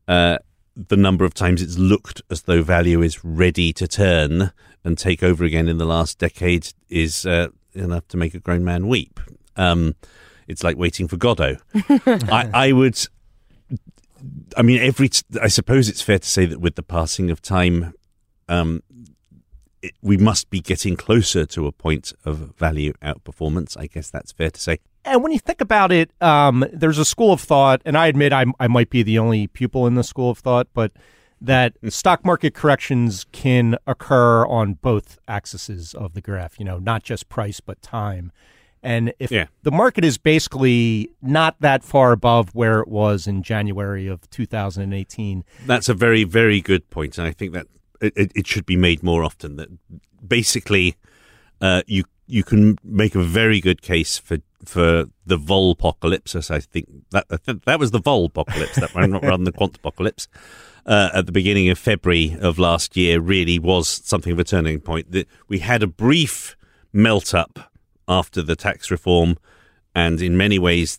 Uh, 0.08 0.38
the 0.74 0.96
number 0.96 1.24
of 1.24 1.34
times 1.34 1.62
it's 1.62 1.78
looked 1.78 2.22
as 2.30 2.42
though 2.42 2.62
value 2.62 3.02
is 3.02 3.24
ready 3.24 3.72
to 3.74 3.86
turn 3.86 4.52
and 4.84 4.98
take 4.98 5.22
over 5.22 5.44
again 5.44 5.68
in 5.68 5.78
the 5.78 5.84
last 5.84 6.18
decade 6.18 6.72
is 6.88 7.26
uh, 7.26 7.48
enough 7.74 8.08
to 8.08 8.16
make 8.16 8.34
a 8.34 8.40
grown 8.40 8.64
man 8.64 8.88
weep. 8.88 9.20
Um, 9.56 9.94
it's 10.48 10.64
like 10.64 10.76
waiting 10.76 11.08
for 11.08 11.16
Godot. 11.16 11.56
I, 11.74 12.50
I 12.52 12.72
would. 12.72 12.98
I 14.56 14.62
mean, 14.62 14.80
every. 14.80 15.10
I 15.40 15.48
suppose 15.48 15.88
it's 15.88 16.02
fair 16.02 16.18
to 16.18 16.28
say 16.28 16.46
that 16.46 16.60
with 16.60 16.74
the 16.74 16.82
passing 16.82 17.30
of 17.30 17.40
time, 17.40 17.94
um, 18.48 18.82
it, 19.82 19.92
we 20.02 20.16
must 20.16 20.50
be 20.50 20.60
getting 20.60 20.96
closer 20.96 21.46
to 21.46 21.66
a 21.66 21.72
point 21.72 22.12
of 22.24 22.56
value 22.56 22.92
outperformance. 23.02 23.78
I 23.78 23.86
guess 23.86 24.10
that's 24.10 24.32
fair 24.32 24.50
to 24.50 24.60
say. 24.60 24.78
And 25.04 25.22
when 25.22 25.32
you 25.32 25.38
think 25.38 25.60
about 25.60 25.90
it, 25.92 26.10
um, 26.22 26.64
there's 26.72 26.98
a 26.98 27.04
school 27.04 27.32
of 27.32 27.40
thought, 27.40 27.82
and 27.84 27.96
I 27.96 28.06
admit 28.06 28.32
I, 28.32 28.44
I 28.60 28.68
might 28.68 28.88
be 28.90 29.02
the 29.02 29.18
only 29.18 29.46
pupil 29.48 29.86
in 29.86 29.94
the 29.94 30.04
school 30.04 30.30
of 30.30 30.38
thought, 30.38 30.68
but 30.74 30.92
that 31.40 31.74
stock 31.88 32.24
market 32.24 32.54
corrections 32.54 33.26
can 33.32 33.76
occur 33.86 34.46
on 34.46 34.74
both 34.74 35.18
axes 35.26 35.92
of 35.94 36.14
the 36.14 36.20
graph, 36.20 36.58
you 36.58 36.64
know, 36.64 36.78
not 36.78 37.02
just 37.02 37.28
price, 37.28 37.58
but 37.58 37.82
time. 37.82 38.30
And 38.80 39.12
if 39.18 39.30
Yeah. 39.32 39.46
the 39.62 39.72
market 39.72 40.04
is 40.04 40.18
basically 40.18 41.10
not 41.20 41.56
that 41.60 41.82
far 41.82 42.12
above 42.12 42.54
where 42.54 42.80
it 42.80 42.88
was 42.88 43.26
in 43.26 43.42
January 43.42 44.06
of 44.06 44.28
2018, 44.30 45.44
That's 45.66 45.88
a 45.88 45.94
very, 45.94 46.22
very 46.24 46.60
good 46.60 46.88
point, 46.90 47.18
and 47.18 47.26
I 47.26 47.32
think 47.32 47.52
that 47.54 47.66
it, 48.00 48.12
it, 48.16 48.32
it 48.36 48.46
should 48.46 48.66
be 48.66 48.76
made 48.76 49.02
more 49.02 49.24
often. 49.24 49.56
That 49.56 49.68
basically, 50.26 50.96
uh, 51.60 51.82
you 51.86 52.04
you 52.26 52.42
can 52.44 52.78
make 52.82 53.14
a 53.14 53.22
very 53.22 53.60
good 53.60 53.82
case 53.82 54.16
for 54.18 54.38
for 54.64 55.06
the 55.26 55.38
Volpocalypse. 55.38 56.50
I 56.50 56.60
think 56.60 56.88
that 57.10 57.26
I 57.30 57.36
think 57.36 57.64
that 57.64 57.78
was 57.78 57.90
the 57.90 58.00
Volpocalypse 58.00 58.74
that 58.76 58.94
ran 58.94 59.12
rather 59.12 59.44
the 59.44 59.52
quant 59.52 59.76
apocalypse. 59.76 60.28
Uh, 60.84 61.10
at 61.14 61.26
the 61.26 61.32
beginning 61.32 61.68
of 61.68 61.78
February 61.78 62.36
of 62.40 62.58
last 62.58 62.96
year, 62.96 63.20
really 63.20 63.58
was 63.58 63.88
something 63.88 64.32
of 64.32 64.38
a 64.38 64.44
turning 64.44 64.80
point. 64.80 65.14
We 65.48 65.60
had 65.60 65.82
a 65.82 65.86
brief 65.86 66.56
melt 66.92 67.34
up 67.34 67.72
after 68.08 68.42
the 68.42 68.56
tax 68.56 68.90
reform, 68.90 69.38
and 69.94 70.20
in 70.20 70.36
many 70.36 70.58
ways, 70.58 70.98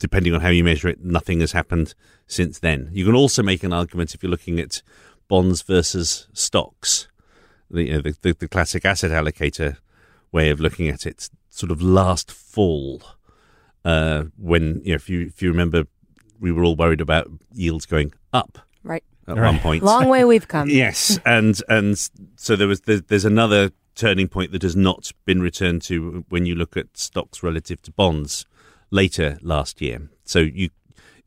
depending 0.00 0.34
on 0.34 0.40
how 0.40 0.48
you 0.48 0.64
measure 0.64 0.88
it, 0.88 1.04
nothing 1.04 1.40
has 1.40 1.52
happened 1.52 1.94
since 2.26 2.58
then. 2.58 2.90
You 2.92 3.04
can 3.04 3.14
also 3.14 3.42
make 3.42 3.62
an 3.62 3.72
argument 3.72 4.14
if 4.14 4.22
you're 4.22 4.30
looking 4.30 4.58
at 4.58 4.82
bonds 5.28 5.62
versus 5.62 6.26
stocks, 6.32 7.08
the, 7.70 7.84
you 7.84 7.92
know, 7.92 8.00
the, 8.00 8.16
the, 8.22 8.32
the 8.34 8.48
classic 8.48 8.84
asset 8.84 9.10
allocator 9.10 9.76
way 10.32 10.50
of 10.50 10.60
looking 10.60 10.88
at 10.88 11.06
it. 11.06 11.28
Sort 11.58 11.72
of 11.72 11.82
last 11.82 12.30
fall, 12.30 13.02
uh, 13.84 14.24
when 14.36 14.80
you 14.84 14.90
know, 14.90 14.94
if 14.94 15.10
you 15.10 15.26
if 15.26 15.42
you 15.42 15.48
remember, 15.50 15.86
we 16.38 16.52
were 16.52 16.62
all 16.62 16.76
worried 16.76 17.00
about 17.00 17.26
yields 17.52 17.84
going 17.84 18.12
up 18.32 18.58
right. 18.84 19.02
at 19.26 19.36
Right. 19.36 19.50
one 19.50 19.58
point. 19.58 19.82
Long 19.82 20.08
way 20.08 20.24
we've 20.24 20.46
come. 20.46 20.68
Yes, 20.84 21.18
and 21.26 21.60
and 21.68 21.98
so 22.36 22.54
there 22.54 22.68
was 22.68 22.82
there, 22.82 23.00
there's 23.00 23.24
another 23.24 23.72
turning 23.96 24.28
point 24.28 24.52
that 24.52 24.62
has 24.62 24.76
not 24.76 25.10
been 25.24 25.42
returned 25.42 25.82
to 25.82 26.24
when 26.28 26.46
you 26.46 26.54
look 26.54 26.76
at 26.76 26.96
stocks 26.96 27.42
relative 27.42 27.82
to 27.82 27.90
bonds 27.90 28.46
later 28.92 29.36
last 29.42 29.80
year. 29.80 30.08
So 30.24 30.38
you, 30.38 30.70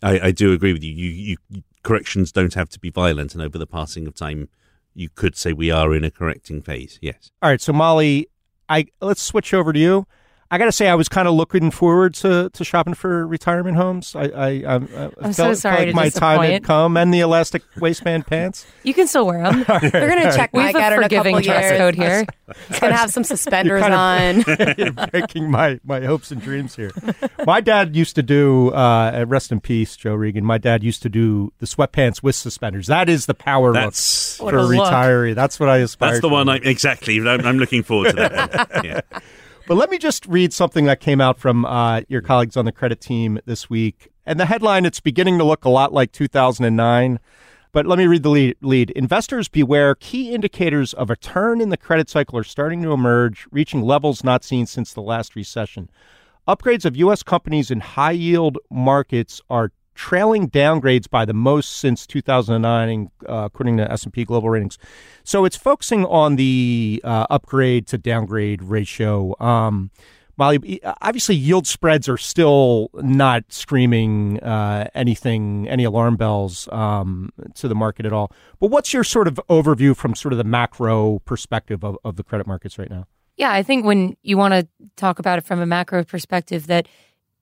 I, 0.01 0.27
I 0.27 0.31
do 0.31 0.53
agree 0.53 0.71
with 0.71 0.81
you. 0.83 0.93
You, 0.93 1.35
you. 1.49 1.63
Corrections 1.83 2.31
don't 2.31 2.53
have 2.53 2.69
to 2.69 2.79
be 2.79 2.89
violent, 2.89 3.33
and 3.33 3.43
over 3.43 3.57
the 3.57 3.67
passing 3.67 4.07
of 4.07 4.15
time, 4.15 4.47
you 4.93 5.09
could 5.09 5.35
say 5.35 5.51
we 5.51 5.71
are 5.71 5.93
in 5.93 6.05
a 6.05 6.11
correcting 6.11 6.61
phase. 6.61 6.99
Yes. 7.01 7.31
All 7.41 7.49
right, 7.49 7.59
so 7.59 7.73
Molly, 7.73 8.27
I 8.69 8.85
let's 9.01 9.21
switch 9.21 9.53
over 9.53 9.73
to 9.73 9.79
you. 9.79 10.07
I 10.53 10.57
got 10.57 10.65
to 10.65 10.71
say, 10.73 10.89
I 10.89 10.95
was 10.95 11.07
kind 11.07 11.29
of 11.29 11.33
looking 11.33 11.71
forward 11.71 12.13
to, 12.15 12.49
to 12.51 12.63
shopping 12.65 12.93
for 12.93 13.25
retirement 13.25 13.77
homes. 13.77 14.13
I, 14.15 14.23
I, 14.25 14.47
I, 14.49 14.75
I 14.75 14.77
I'm 15.21 15.31
so 15.33 15.45
felt, 15.45 15.57
sorry 15.59 15.75
felt 15.77 15.77
like 15.77 15.87
to 15.87 15.93
my 15.95 16.09
time 16.09 16.41
had 16.51 16.63
come, 16.65 16.97
and 16.97 17.13
the 17.13 17.21
elastic 17.21 17.63
waistband 17.77 18.27
pants. 18.27 18.65
You 18.83 18.93
can 18.95 19.05
still 19.07 19.27
wear 19.27 19.43
them. 19.43 19.63
They're 19.67 19.91
going 20.09 20.23
to 20.23 20.35
check 20.35 20.51
We 20.53 20.63
Mike 20.63 20.75
out 20.75 20.91
a 20.91 20.95
in 20.95 20.99
a 20.99 21.03
forgiving 21.03 21.35
couple 21.35 21.45
dress 21.53 21.63
years. 21.65 21.77
code 21.77 21.95
here. 21.95 22.25
He's 22.67 22.79
going 22.79 22.91
to 22.91 22.97
have 22.97 23.11
some 23.11 23.23
suspenders 23.35 23.79
kind 23.81 23.93
of- 23.93 24.59
on. 24.59 24.75
You're 24.77 24.91
breaking 25.09 25.49
my, 25.51 25.79
my 25.85 26.01
hopes 26.01 26.31
and 26.31 26.41
dreams 26.41 26.75
here. 26.75 26.91
My 27.45 27.61
dad 27.61 27.95
used 27.95 28.15
to 28.15 28.23
do, 28.23 28.69
uh, 28.71 29.23
rest 29.27 29.51
in 29.51 29.59
peace, 29.61 29.95
Joe 29.95 30.15
Regan. 30.15 30.43
My 30.43 30.57
dad 30.57 30.83
used 30.83 31.01
to 31.03 31.09
do 31.09 31.53
the 31.59 31.65
sweatpants 31.67 32.21
with 32.23 32.35
suspenders. 32.35 32.87
That 32.87 33.07
is 33.07 33.27
the 33.27 33.35
power 33.35 33.71
That's 33.71 34.39
look 34.39 34.45
What 34.47 34.51
for 34.53 34.57
a 34.57 34.63
a 34.63 34.65
look. 34.65 34.87
retiree. 34.91 35.35
That's 35.35 35.59
what 35.59 35.69
I 35.69 35.77
aspire 35.77 36.09
that's 36.09 36.21
the 36.21 36.27
to. 36.27 36.33
one. 36.33 36.49
I, 36.49 36.55
exactly. 36.57 37.19
I'm, 37.19 37.45
I'm 37.45 37.57
looking 37.59 37.83
forward 37.83 38.09
to 38.09 38.15
that. 38.15 38.83
Yeah. 38.83 39.01
But 39.71 39.77
let 39.77 39.89
me 39.89 39.97
just 39.99 40.25
read 40.25 40.51
something 40.51 40.83
that 40.87 40.99
came 40.99 41.21
out 41.21 41.39
from 41.39 41.63
uh, 41.63 42.01
your 42.09 42.21
colleagues 42.21 42.57
on 42.57 42.65
the 42.65 42.73
credit 42.73 42.99
team 42.99 43.39
this 43.45 43.69
week. 43.69 44.11
And 44.25 44.37
the 44.37 44.47
headline, 44.47 44.83
it's 44.83 44.99
beginning 44.99 45.37
to 45.37 45.45
look 45.45 45.63
a 45.63 45.69
lot 45.69 45.93
like 45.93 46.11
2009. 46.11 47.19
But 47.71 47.85
let 47.85 47.97
me 47.97 48.05
read 48.05 48.23
the 48.23 48.31
lead. 48.31 48.57
lead. 48.59 48.89
Investors 48.89 49.47
beware. 49.47 49.95
Key 49.95 50.33
indicators 50.33 50.93
of 50.93 51.09
a 51.09 51.15
turn 51.15 51.61
in 51.61 51.69
the 51.69 51.77
credit 51.77 52.09
cycle 52.09 52.37
are 52.37 52.43
starting 52.43 52.81
to 52.81 52.91
emerge, 52.91 53.47
reaching 53.49 53.81
levels 53.81 54.25
not 54.25 54.43
seen 54.43 54.65
since 54.65 54.91
the 54.91 55.01
last 55.01 55.37
recession. 55.37 55.89
Upgrades 56.45 56.83
of 56.83 56.97
U.S. 56.97 57.23
companies 57.23 57.71
in 57.71 57.79
high 57.79 58.11
yield 58.11 58.57
markets 58.69 59.39
are 59.49 59.71
trailing 59.95 60.49
downgrades 60.49 61.09
by 61.09 61.25
the 61.25 61.33
most 61.33 61.77
since 61.77 62.07
2009, 62.07 63.09
uh, 63.27 63.33
according 63.45 63.77
to 63.77 63.91
S&P 63.91 64.25
Global 64.25 64.49
Ratings. 64.49 64.77
So 65.23 65.45
it's 65.45 65.57
focusing 65.57 66.05
on 66.05 66.35
the 66.35 67.01
uh, 67.03 67.27
upgrade 67.29 67.87
to 67.87 67.97
downgrade 67.97 68.63
ratio. 68.63 69.35
Um, 69.39 69.91
Molly, 70.37 70.81
obviously, 71.01 71.35
yield 71.35 71.67
spreads 71.67 72.09
are 72.09 72.17
still 72.17 72.89
not 72.95 73.43
screaming 73.49 74.39
uh, 74.39 74.87
anything, 74.95 75.67
any 75.67 75.83
alarm 75.83 76.15
bells 76.15 76.67
um, 76.71 77.29
to 77.55 77.67
the 77.67 77.75
market 77.75 78.05
at 78.05 78.13
all. 78.13 78.31
But 78.59 78.71
what's 78.71 78.91
your 78.91 79.03
sort 79.03 79.27
of 79.27 79.39
overview 79.49 79.95
from 79.95 80.15
sort 80.15 80.33
of 80.33 80.37
the 80.37 80.43
macro 80.43 81.19
perspective 81.19 81.83
of, 81.83 81.97
of 82.03 82.15
the 82.15 82.23
credit 82.23 82.47
markets 82.47 82.79
right 82.79 82.89
now? 82.89 83.05
Yeah, 83.37 83.51
I 83.51 83.63
think 83.63 83.85
when 83.85 84.15
you 84.23 84.37
want 84.37 84.53
to 84.53 84.67
talk 84.95 85.19
about 85.19 85.37
it 85.37 85.45
from 85.45 85.59
a 85.59 85.65
macro 85.65 86.03
perspective, 86.03 86.67
that 86.67 86.87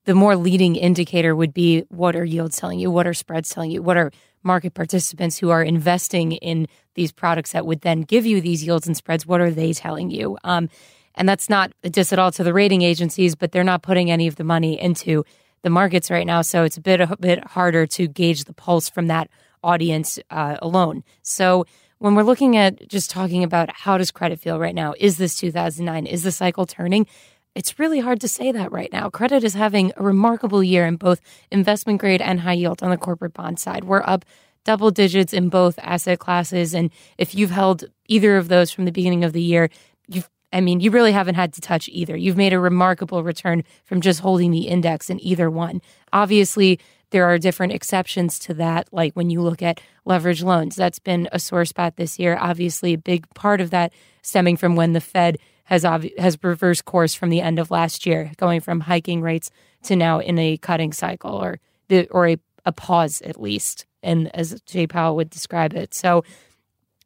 the 0.04 0.14
more 0.14 0.36
leading 0.36 0.76
indicator 0.76 1.34
would 1.36 1.52
be 1.52 1.84
what 1.88 2.16
are 2.16 2.24
yields 2.24 2.56
telling 2.56 2.78
you, 2.78 2.90
what 2.90 3.06
are 3.06 3.14
spreads 3.14 3.50
telling 3.50 3.70
you, 3.70 3.82
what 3.82 3.96
are 3.96 4.10
market 4.42 4.74
participants 4.74 5.38
who 5.38 5.50
are 5.50 5.62
investing 5.62 6.32
in 6.32 6.66
these 6.94 7.12
products 7.12 7.52
that 7.52 7.66
would 7.66 7.82
then 7.82 8.02
give 8.02 8.24
you 8.24 8.40
these 8.40 8.64
yields 8.64 8.86
and 8.86 8.96
spreads, 8.96 9.26
what 9.26 9.40
are 9.40 9.50
they 9.50 9.72
telling 9.72 10.10
you? 10.10 10.38
Um, 10.44 10.68
and 11.14 11.28
that's 11.28 11.50
not 11.50 11.72
a 11.84 11.90
diss 11.90 12.12
at 12.12 12.18
all 12.18 12.32
to 12.32 12.44
the 12.44 12.54
rating 12.54 12.82
agencies, 12.82 13.34
but 13.34 13.52
they're 13.52 13.64
not 13.64 13.82
putting 13.82 14.10
any 14.10 14.26
of 14.26 14.36
the 14.36 14.44
money 14.44 14.80
into 14.80 15.24
the 15.62 15.70
markets 15.70 16.10
right 16.10 16.26
now, 16.26 16.40
so 16.40 16.64
it's 16.64 16.78
a 16.78 16.80
bit 16.80 17.02
a 17.02 17.16
bit 17.20 17.44
harder 17.44 17.86
to 17.86 18.08
gauge 18.08 18.44
the 18.44 18.54
pulse 18.54 18.88
from 18.88 19.08
that 19.08 19.28
audience 19.62 20.18
uh, 20.30 20.56
alone. 20.62 21.04
So 21.22 21.66
when 21.98 22.14
we're 22.14 22.22
looking 22.22 22.56
at 22.56 22.88
just 22.88 23.10
talking 23.10 23.44
about 23.44 23.70
how 23.70 23.98
does 23.98 24.10
credit 24.10 24.40
feel 24.40 24.58
right 24.58 24.74
now, 24.74 24.94
is 24.98 25.18
this 25.18 25.34
2009? 25.36 26.06
Is 26.06 26.22
the 26.22 26.32
cycle 26.32 26.64
turning? 26.64 27.06
It's 27.54 27.78
really 27.78 28.00
hard 28.00 28.20
to 28.20 28.28
say 28.28 28.52
that 28.52 28.70
right 28.70 28.92
now. 28.92 29.10
Credit 29.10 29.42
is 29.42 29.54
having 29.54 29.92
a 29.96 30.02
remarkable 30.02 30.62
year 30.62 30.86
in 30.86 30.96
both 30.96 31.20
investment 31.50 32.00
grade 32.00 32.22
and 32.22 32.40
high 32.40 32.52
yield 32.52 32.82
on 32.82 32.90
the 32.90 32.96
corporate 32.96 33.34
bond 33.34 33.58
side. 33.58 33.84
We're 33.84 34.02
up 34.02 34.24
double 34.64 34.90
digits 34.90 35.32
in 35.32 35.48
both 35.48 35.78
asset 35.82 36.18
classes. 36.18 36.74
And 36.74 36.90
if 37.18 37.34
you've 37.34 37.50
held 37.50 37.84
either 38.06 38.36
of 38.36 38.48
those 38.48 38.70
from 38.70 38.84
the 38.84 38.92
beginning 38.92 39.24
of 39.24 39.32
the 39.32 39.42
year, 39.42 39.70
you've 40.08 40.28
I 40.52 40.60
mean, 40.60 40.80
you 40.80 40.90
really 40.90 41.12
haven't 41.12 41.36
had 41.36 41.52
to 41.54 41.60
touch 41.60 41.88
either. 41.92 42.16
You've 42.16 42.36
made 42.36 42.52
a 42.52 42.58
remarkable 42.58 43.22
return 43.22 43.62
from 43.84 44.00
just 44.00 44.18
holding 44.18 44.50
the 44.50 44.66
index 44.66 45.08
in 45.08 45.24
either 45.24 45.48
one. 45.48 45.80
Obviously, 46.12 46.80
there 47.10 47.26
are 47.26 47.38
different 47.38 47.72
exceptions 47.72 48.38
to 48.40 48.54
that, 48.54 48.88
like 48.92 49.14
when 49.14 49.30
you 49.30 49.42
look 49.42 49.62
at 49.62 49.80
leverage 50.04 50.42
loans. 50.42 50.74
That's 50.74 50.98
been 50.98 51.28
a 51.30 51.38
sore 51.38 51.64
spot 51.64 51.96
this 51.96 52.18
year. 52.18 52.36
Obviously, 52.36 52.94
a 52.94 52.98
big 52.98 53.32
part 53.34 53.60
of 53.60 53.70
that 53.70 53.92
stemming 54.22 54.56
from 54.56 54.74
when 54.74 54.92
the 54.92 55.00
Fed 55.00 55.38
has 55.70 55.84
obvi- 55.84 56.18
has 56.18 56.36
reversed 56.42 56.84
course 56.84 57.14
from 57.14 57.30
the 57.30 57.40
end 57.40 57.58
of 57.58 57.70
last 57.70 58.04
year, 58.04 58.32
going 58.36 58.60
from 58.60 58.80
hiking 58.80 59.22
rates 59.22 59.50
to 59.84 59.94
now 59.96 60.18
in 60.18 60.38
a 60.38 60.58
cutting 60.58 60.92
cycle 60.92 61.30
or 61.30 61.60
the 61.88 62.08
or 62.08 62.28
a, 62.28 62.36
a 62.66 62.72
pause 62.72 63.22
at 63.22 63.40
least, 63.40 63.86
and 64.02 64.34
as 64.34 64.60
Jay 64.66 64.86
Powell 64.86 65.16
would 65.16 65.30
describe 65.30 65.72
it. 65.74 65.94
So 65.94 66.24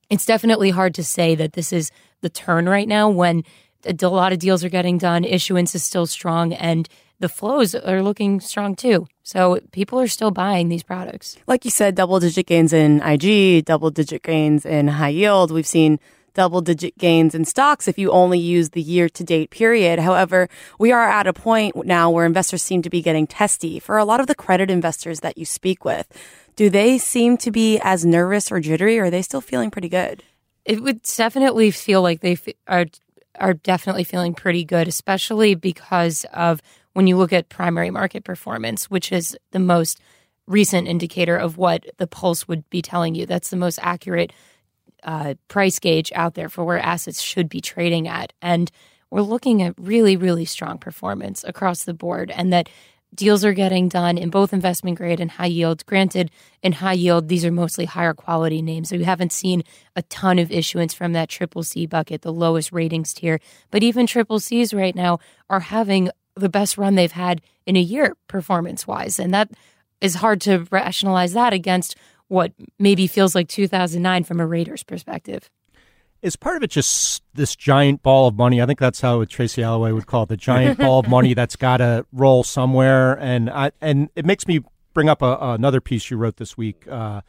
it's 0.08 0.24
definitely 0.24 0.70
hard 0.70 0.94
to 0.94 1.04
say 1.04 1.34
that 1.34 1.52
this 1.52 1.72
is 1.72 1.90
the 2.22 2.30
turn 2.30 2.66
right 2.66 2.88
now 2.88 3.10
when 3.10 3.44
a 3.84 3.94
a 4.02 4.08
lot 4.08 4.32
of 4.32 4.38
deals 4.38 4.64
are 4.64 4.70
getting 4.70 4.96
done, 4.96 5.24
issuance 5.24 5.74
is 5.74 5.84
still 5.84 6.06
strong, 6.06 6.54
and 6.54 6.88
the 7.20 7.28
flows 7.28 7.74
are 7.74 8.02
looking 8.02 8.40
strong 8.40 8.74
too. 8.74 9.06
So 9.22 9.60
people 9.72 10.00
are 10.00 10.08
still 10.08 10.30
buying 10.30 10.70
these 10.70 10.82
products. 10.82 11.36
like 11.46 11.66
you 11.66 11.70
said, 11.70 11.94
double 11.94 12.18
digit 12.18 12.46
gains 12.46 12.72
in 12.72 13.02
IG, 13.02 13.66
double 13.66 13.90
digit 13.90 14.22
gains 14.22 14.64
in 14.64 14.88
high 14.88 15.10
yield. 15.10 15.50
We've 15.50 15.66
seen 15.66 16.00
double 16.34 16.60
digit 16.60 16.98
gains 16.98 17.34
in 17.34 17.44
stocks 17.44 17.88
if 17.88 17.98
you 17.98 18.10
only 18.10 18.38
use 18.38 18.70
the 18.70 18.82
year 18.82 19.08
to 19.08 19.24
date 19.24 19.50
period. 19.50 19.98
However, 19.98 20.48
we 20.78 20.92
are 20.92 21.08
at 21.08 21.26
a 21.26 21.32
point 21.32 21.74
now 21.84 22.10
where 22.10 22.26
investors 22.26 22.62
seem 22.62 22.82
to 22.82 22.90
be 22.90 23.02
getting 23.02 23.26
testy. 23.26 23.78
For 23.78 23.96
a 23.96 24.04
lot 24.04 24.20
of 24.20 24.26
the 24.26 24.34
credit 24.34 24.70
investors 24.70 25.20
that 25.20 25.38
you 25.38 25.44
speak 25.44 25.84
with, 25.84 26.06
do 26.56 26.68
they 26.68 26.98
seem 26.98 27.36
to 27.38 27.50
be 27.50 27.78
as 27.82 28.04
nervous 28.04 28.52
or 28.52 28.60
jittery 28.60 28.98
or 28.98 29.04
are 29.04 29.10
they 29.10 29.22
still 29.22 29.40
feeling 29.40 29.70
pretty 29.70 29.88
good? 29.88 30.22
It 30.64 30.82
would 30.82 31.02
definitely 31.02 31.70
feel 31.70 32.02
like 32.02 32.20
they 32.20 32.32
f- 32.32 32.54
are 32.68 32.86
are 33.40 33.54
definitely 33.54 34.04
feeling 34.04 34.32
pretty 34.32 34.64
good, 34.64 34.86
especially 34.86 35.56
because 35.56 36.24
of 36.32 36.62
when 36.92 37.06
you 37.08 37.16
look 37.16 37.32
at 37.32 37.48
primary 37.48 37.90
market 37.90 38.24
performance, 38.24 38.88
which 38.88 39.10
is 39.10 39.36
the 39.50 39.58
most 39.58 40.00
recent 40.46 40.86
indicator 40.86 41.36
of 41.36 41.56
what 41.56 41.84
the 41.98 42.06
pulse 42.06 42.46
would 42.46 42.68
be 42.70 42.82
telling 42.82 43.14
you. 43.14 43.26
That's 43.26 43.50
the 43.50 43.56
most 43.56 43.78
accurate 43.82 44.32
uh, 45.04 45.34
price 45.48 45.78
gauge 45.78 46.10
out 46.14 46.34
there 46.34 46.48
for 46.48 46.64
where 46.64 46.78
assets 46.78 47.22
should 47.22 47.48
be 47.48 47.60
trading 47.60 48.08
at. 48.08 48.32
And 48.42 48.70
we're 49.10 49.22
looking 49.22 49.62
at 49.62 49.74
really, 49.78 50.16
really 50.16 50.44
strong 50.44 50.78
performance 50.78 51.44
across 51.44 51.84
the 51.84 51.94
board, 51.94 52.30
and 52.30 52.52
that 52.52 52.68
deals 53.14 53.44
are 53.44 53.52
getting 53.52 53.88
done 53.88 54.18
in 54.18 54.28
both 54.28 54.52
investment 54.52 54.98
grade 54.98 55.20
and 55.20 55.30
high 55.30 55.46
yield. 55.46 55.86
Granted, 55.86 56.30
in 56.62 56.72
high 56.72 56.94
yield, 56.94 57.28
these 57.28 57.44
are 57.44 57.52
mostly 57.52 57.84
higher 57.84 58.12
quality 58.12 58.60
names. 58.60 58.88
So 58.88 58.96
we 58.96 59.04
haven't 59.04 59.32
seen 59.32 59.62
a 59.94 60.02
ton 60.02 60.40
of 60.40 60.50
issuance 60.50 60.94
from 60.94 61.12
that 61.12 61.28
triple 61.28 61.62
C 61.62 61.86
bucket, 61.86 62.22
the 62.22 62.32
lowest 62.32 62.72
ratings 62.72 63.14
tier. 63.14 63.38
But 63.70 63.84
even 63.84 64.06
triple 64.06 64.40
Cs 64.40 64.74
right 64.74 64.96
now 64.96 65.20
are 65.48 65.60
having 65.60 66.10
the 66.34 66.48
best 66.48 66.76
run 66.76 66.96
they've 66.96 67.12
had 67.12 67.40
in 67.66 67.76
a 67.76 67.80
year 67.80 68.16
performance 68.26 68.86
wise. 68.86 69.20
And 69.20 69.32
that 69.32 69.50
is 70.00 70.16
hard 70.16 70.40
to 70.42 70.66
rationalize 70.72 71.34
that 71.34 71.52
against 71.52 71.94
what 72.34 72.52
maybe 72.78 73.06
feels 73.06 73.34
like 73.34 73.48
2009 73.48 74.24
from 74.24 74.40
a 74.40 74.46
Raiders 74.46 74.82
perspective. 74.82 75.48
Is 76.20 76.36
part 76.36 76.56
of 76.56 76.62
it 76.62 76.70
just 76.70 77.22
this 77.34 77.54
giant 77.54 78.02
ball 78.02 78.26
of 78.26 78.34
money? 78.34 78.60
I 78.60 78.66
think 78.66 78.78
that's 78.78 79.00
how 79.00 79.24
Tracy 79.24 79.62
Alloway 79.62 79.92
would 79.92 80.06
call 80.06 80.24
it 80.24 80.30
the 80.30 80.36
giant 80.36 80.78
ball 80.78 81.00
of 81.00 81.08
money 81.08 81.34
that's 81.34 81.54
got 81.56 81.78
to 81.78 82.06
roll 82.12 82.42
somewhere. 82.42 83.18
And 83.18 83.50
I, 83.50 83.72
and 83.80 84.08
it 84.16 84.24
makes 84.24 84.46
me 84.46 84.60
bring 84.94 85.08
up 85.08 85.22
a, 85.22 85.36
another 85.40 85.80
piece 85.80 86.10
you 86.10 86.16
wrote 86.16 86.36
this 86.36 86.56
week. 86.56 86.88
Uh, 86.88 87.20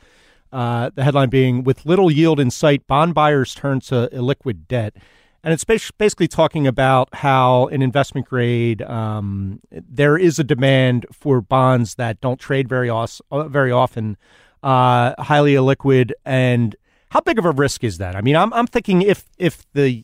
uh, 0.51 0.91
the 0.95 1.03
headline 1.03 1.29
being 1.29 1.63
"With 1.63 1.85
little 1.85 2.09
yield 2.09 2.39
in 2.39 2.49
sight, 2.49 2.87
bond 2.87 3.13
buyers 3.13 3.53
turn 3.53 3.81
to 3.81 4.09
illiquid 4.13 4.67
debt." 4.67 4.95
And 5.43 5.53
it's 5.53 5.63
basically 5.63 6.27
talking 6.27 6.65
about 6.65 7.13
how 7.13 7.67
in 7.67 7.83
investment 7.83 8.27
grade 8.27 8.81
um, 8.81 9.59
there 9.69 10.17
is 10.17 10.39
a 10.39 10.43
demand 10.43 11.05
for 11.11 11.39
bonds 11.39 11.95
that 11.95 12.19
don't 12.19 12.39
trade 12.39 12.67
very 12.67 12.89
os- 12.89 13.21
very 13.31 13.71
often, 13.71 14.17
uh, 14.65 15.13
highly 15.21 15.53
illiquid, 15.53 16.11
and 16.25 16.75
how 17.11 17.21
big 17.21 17.37
of 17.37 17.45
a 17.45 17.51
risk 17.51 17.83
is 17.83 17.99
that? 17.99 18.15
I 18.15 18.21
mean, 18.21 18.35
I'm 18.35 18.51
I'm 18.53 18.67
thinking 18.67 19.03
if 19.03 19.25
if 19.37 19.63
the 19.73 20.03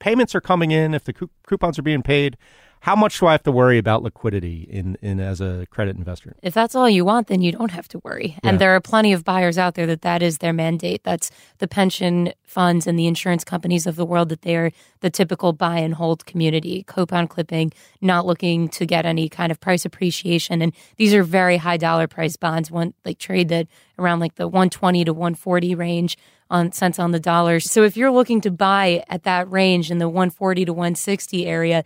payments 0.00 0.34
are 0.34 0.40
coming 0.40 0.70
in, 0.70 0.94
if 0.94 1.04
the 1.04 1.12
coupons 1.46 1.78
are 1.78 1.82
being 1.82 2.02
paid, 2.02 2.36
how 2.80 2.96
much 2.96 3.18
do 3.18 3.26
I 3.26 3.32
have 3.32 3.42
to 3.44 3.52
worry 3.52 3.78
about 3.78 4.02
liquidity 4.02 4.66
in 4.70 4.96
in 5.02 5.20
as 5.20 5.40
a 5.40 5.66
credit 5.70 5.96
investor? 5.96 6.36
If 6.42 6.54
that's 6.54 6.74
all 6.74 6.88
you 6.88 7.04
want, 7.04 7.26
then 7.26 7.42
you 7.42 7.52
don't 7.52 7.70
have 7.70 7.88
to 7.88 8.00
worry. 8.04 8.36
Yeah. 8.42 8.50
And 8.50 8.58
there 8.58 8.74
are 8.74 8.80
plenty 8.80 9.12
of 9.12 9.24
buyers 9.24 9.58
out 9.58 9.74
there 9.74 9.86
that 9.86 10.02
that 10.02 10.22
is 10.22 10.38
their 10.38 10.52
mandate. 10.52 11.02
That's 11.04 11.30
the 11.58 11.68
pension 11.68 12.32
funds 12.44 12.86
and 12.86 12.98
the 12.98 13.06
insurance 13.06 13.44
companies 13.44 13.86
of 13.86 13.96
the 13.96 14.06
world 14.06 14.30
that 14.30 14.42
they 14.42 14.56
are 14.56 14.70
the 15.00 15.10
typical 15.10 15.52
buy 15.52 15.78
and 15.78 15.94
hold 15.94 16.24
community, 16.24 16.84
coupon 16.84 17.28
clipping, 17.28 17.72
not 18.00 18.26
looking 18.26 18.68
to 18.70 18.86
get 18.86 19.04
any 19.04 19.28
kind 19.28 19.52
of 19.52 19.60
price 19.60 19.84
appreciation. 19.84 20.62
And 20.62 20.72
these 20.96 21.14
are 21.14 21.22
very 21.22 21.58
high 21.58 21.76
dollar 21.76 22.06
price 22.06 22.36
bonds, 22.36 22.70
one 22.70 22.94
like 23.04 23.18
trade 23.18 23.48
that 23.50 23.66
around 23.98 24.20
like 24.20 24.36
the 24.36 24.48
120 24.48 25.04
to 25.04 25.12
140 25.12 25.74
range 25.74 26.16
on 26.50 26.72
cents 26.72 26.98
on 26.98 27.12
the 27.12 27.20
dollar. 27.20 27.60
So 27.60 27.82
if 27.82 27.96
you're 27.96 28.10
looking 28.10 28.40
to 28.42 28.50
buy 28.50 29.04
at 29.08 29.24
that 29.24 29.50
range 29.50 29.90
in 29.90 29.98
the 29.98 30.08
140 30.08 30.64
to 30.64 30.72
160 30.72 31.46
area, 31.46 31.84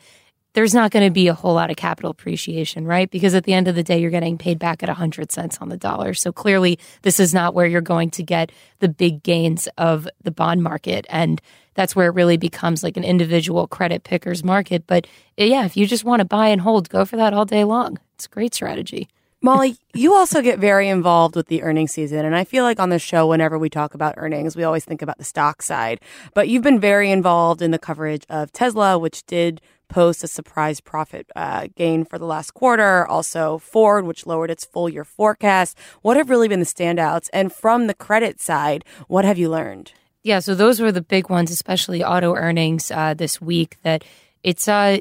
there's 0.55 0.75
not 0.75 0.91
going 0.91 1.05
to 1.07 1.11
be 1.11 1.29
a 1.29 1.35
whole 1.35 1.55
lot 1.55 1.71
of 1.71 1.77
capital 1.77 2.11
appreciation, 2.11 2.87
right? 2.87 3.11
Because 3.11 3.35
at 3.35 3.45
the 3.45 3.55
end 3.55 3.69
of 3.69 3.75
the 3.75 3.83
day, 3.83 4.01
you're 4.01 4.11
getting 4.11 4.39
paid 4.39 4.59
back 4.59 4.83
at 4.83 4.89
100 4.89 5.33
cents 5.33 5.59
on 5.61 5.69
the 5.69 5.77
dollar. 5.77 6.15
So 6.15 6.33
clearly, 6.33 6.79
this 7.03 7.19
is 7.19 7.33
not 7.33 7.55
where 7.55 7.67
you're 7.67 7.81
going 7.81 8.11
to 8.11 8.23
get 8.23 8.53
the 8.81 8.89
big 8.89 9.23
gains 9.23 9.69
of 9.79 10.09
the 10.23 10.31
bond 10.31 10.63
market. 10.63 11.07
And 11.09 11.41
that's 11.75 11.97
where 11.97 12.09
it 12.09 12.15
really 12.15 12.37
becomes 12.37 12.83
like 12.83 12.97
an 12.97 13.05
individual 13.05 13.67
credit 13.67 14.05
picker's 14.05 14.45
market. 14.45 14.87
But 14.87 15.07
eh, 15.39 15.47
yeah, 15.47 15.65
if 15.65 15.77
you 15.77 15.87
just 15.87 16.05
want 16.05 16.21
to 16.21 16.27
buy 16.27 16.49
and 16.49 16.61
hold, 16.61 16.89
go 16.89 17.05
for 17.05 17.17
that 17.17 17.33
all 17.33 17.45
day 17.45 17.65
long. 17.65 17.99
It's 18.15 18.27
a 18.27 18.29
great 18.29 18.55
strategy. 18.55 19.09
Molly, 19.45 19.77
you 19.93 20.15
also 20.15 20.41
get 20.41 20.61
very 20.61 20.89
involved 20.89 21.35
with 21.35 21.49
the 21.49 21.65
earnings 21.65 21.91
season. 21.91 22.25
And 22.25 22.37
I 22.37 22.45
feel 22.45 22.63
like 22.63 22.79
on 22.79 22.91
the 22.91 23.01
show, 23.01 23.27
whenever 23.27 23.59
we 23.59 23.69
talk 23.69 23.93
about 23.93 24.15
earnings, 24.17 24.55
we 24.55 24.63
always 24.63 24.85
think 24.85 25.03
about 25.03 25.19
the 25.19 25.25
stock 25.25 25.63
side. 25.63 26.01
But 26.33 26.49
you've 26.49 26.63
been 26.63 26.79
very 26.79 27.11
involved 27.11 27.61
in 27.61 27.73
the 27.73 27.79
coverage 27.79 28.25
of 28.31 28.53
Tesla, 28.53 28.99
which 29.01 29.27
did 29.27 29.61
post 29.93 30.25
a 30.25 30.27
surprise 30.27 30.81
profit 30.81 31.27
uh, 31.37 31.69
gain 31.77 32.05
for 32.05 32.19
the 32.19 32.25
last 32.25 32.53
quarter. 32.53 33.07
Also, 33.07 33.59
Ford, 33.59 34.07
which 34.07 34.27
lowered 34.27 34.51
its 34.51 34.65
full 34.65 34.89
year 34.89 35.05
forecast. 35.05 35.79
What 36.01 36.17
have 36.17 36.31
really 36.31 36.49
been 36.49 36.61
the 36.61 36.67
standouts? 36.67 37.29
And 37.33 37.53
from 37.53 37.87
the 37.87 37.95
credit 37.95 38.41
side, 38.41 38.85
what 39.07 39.25
have 39.25 39.39
you 39.39 39.51
learned? 39.51 39.93
Yeah, 40.23 40.39
so 40.39 40.55
those 40.55 40.81
were 40.81 40.93
the 40.93 41.03
big 41.03 41.29
ones, 41.29 41.51
especially 41.51 42.03
auto 42.03 42.35
earnings 42.35 42.91
uh, 42.91 43.15
this 43.15 43.41
week. 43.41 43.77
That 43.83 44.05
it's 44.43 44.67
uh, 44.67 44.99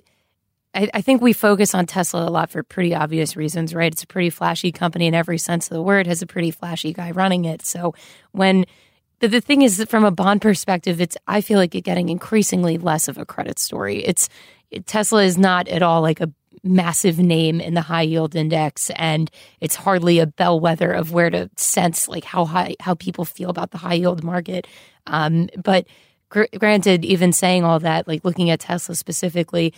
I, 0.74 0.90
I, 0.94 1.02
think 1.02 1.22
we 1.22 1.34
focus 1.34 1.76
on 1.76 1.86
Tesla 1.86 2.28
a 2.28 2.32
lot 2.32 2.50
for 2.50 2.64
pretty 2.64 2.94
obvious 2.96 3.36
reasons, 3.36 3.74
right? 3.74 3.92
It's 3.92 4.04
a 4.04 4.08
pretty 4.08 4.30
flashy 4.30 4.72
company 4.72 5.08
in 5.08 5.14
every 5.14 5.38
sense 5.38 5.70
of 5.70 5.76
the 5.76 5.82
word, 5.82 6.08
has 6.08 6.22
a 6.22 6.28
pretty 6.28 6.52
flashy 6.52 6.92
guy 6.92 7.12
running 7.12 7.46
it. 7.46 7.66
So 7.66 7.94
when 8.32 8.66
the, 9.20 9.28
the 9.28 9.42
thing 9.42 9.62
is 9.62 9.78
that 9.78 9.90
from 9.90 10.04
a 10.04 10.12
bond 10.12 10.42
perspective, 10.42 11.00
it's 11.00 11.18
I 11.28 11.42
feel 11.42 11.60
like 11.60 11.76
it 11.76 11.82
getting 11.82 12.10
increasingly 12.10 12.78
less 12.78 13.08
of 13.08 13.18
a 13.18 13.26
credit 13.26 13.60
story. 13.60 14.04
It's 14.04 14.28
it, 14.28 14.61
Tesla 14.86 15.24
is 15.24 15.38
not 15.38 15.68
at 15.68 15.82
all 15.82 16.02
like 16.02 16.22
a 16.22 16.32
massive 16.64 17.18
name 17.18 17.60
in 17.60 17.74
the 17.74 17.82
high 17.82 18.04
yield 18.04 18.36
index 18.36 18.92
and 18.92 19.32
it's 19.62 19.76
hardly 19.76 20.20
a 20.20 20.28
bellwether 20.28 20.92
of 20.92 21.12
where 21.12 21.30
to 21.30 21.50
sense 21.56 22.08
like 22.08 22.24
how 22.24 22.46
high 22.46 22.76
how 22.80 22.94
people 22.94 23.26
feel 23.26 23.50
about 23.50 23.72
the 23.72 23.80
high 23.80 23.96
yield 23.96 24.24
market. 24.24 24.68
Um, 25.08 25.50
but 25.64 25.88
gr- 26.30 26.44
granted 26.60 27.04
even 27.04 27.34
saying 27.34 27.64
all 27.64 27.80
that 27.80 28.08
like 28.08 28.24
looking 28.24 28.52
at 28.52 28.60
tesla 28.60 28.96
specifically 28.96 29.74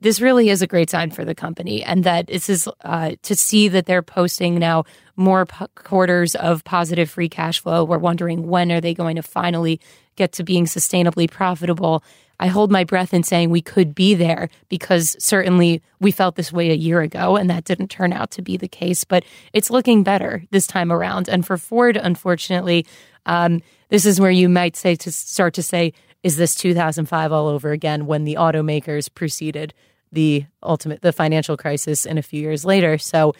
this 0.00 0.20
really 0.20 0.48
is 0.48 0.62
a 0.62 0.66
great 0.66 0.90
sign 0.90 1.10
for 1.10 1.24
the 1.24 1.34
company 1.34 1.82
and 1.82 2.04
that 2.04 2.28
this 2.28 2.48
is 2.48 2.68
uh, 2.84 3.12
to 3.22 3.34
see 3.34 3.68
that 3.68 3.86
they're 3.86 4.02
posting 4.02 4.58
now 4.58 4.84
more 5.16 5.46
p- 5.46 5.66
quarters 5.74 6.36
of 6.36 6.62
positive 6.62 7.10
free 7.10 7.28
cash 7.28 7.60
flow. 7.60 7.84
We're 7.84 7.98
wondering 7.98 8.46
when 8.46 8.70
are 8.70 8.80
they 8.80 8.94
going 8.94 9.16
to 9.16 9.22
finally 9.22 9.80
get 10.14 10.32
to 10.32 10.44
being 10.44 10.66
sustainably 10.66 11.28
profitable 11.28 12.04
i 12.40 12.46
hold 12.46 12.70
my 12.70 12.84
breath 12.84 13.12
in 13.12 13.22
saying 13.22 13.50
we 13.50 13.62
could 13.62 13.94
be 13.94 14.14
there 14.14 14.48
because 14.68 15.16
certainly 15.18 15.82
we 16.00 16.10
felt 16.10 16.36
this 16.36 16.52
way 16.52 16.70
a 16.70 16.74
year 16.74 17.00
ago 17.00 17.36
and 17.36 17.48
that 17.50 17.64
didn't 17.64 17.88
turn 17.88 18.12
out 18.12 18.30
to 18.30 18.42
be 18.42 18.56
the 18.56 18.68
case 18.68 19.04
but 19.04 19.24
it's 19.52 19.70
looking 19.70 20.02
better 20.02 20.44
this 20.50 20.66
time 20.66 20.92
around. 20.92 21.28
And 21.28 21.46
for 21.46 21.56
ford 21.56 21.96
unfortunately 21.96 22.86
um, 23.26 23.60
this 23.90 24.06
is 24.06 24.20
where 24.20 24.30
you 24.30 24.48
might 24.48 24.76
say 24.76 24.96
to 24.96 25.12
start 25.12 25.54
to 25.54 25.62
say 25.62 25.92
is 26.22 26.36
this 26.36 26.54
2005 26.54 27.32
all 27.32 27.46
over 27.46 27.70
again 27.70 28.06
when 28.06 28.24
the 28.24 28.34
automakers 28.34 29.12
preceded 29.12 29.72
the 30.10 30.44
ultimate 30.62 31.02
the 31.02 31.12
financial 31.12 31.56
crisis 31.56 32.06
and 32.06 32.18
a 32.18 32.22
few 32.22 32.40
years 32.40 32.64
later? 32.64 32.98
So 32.98 33.34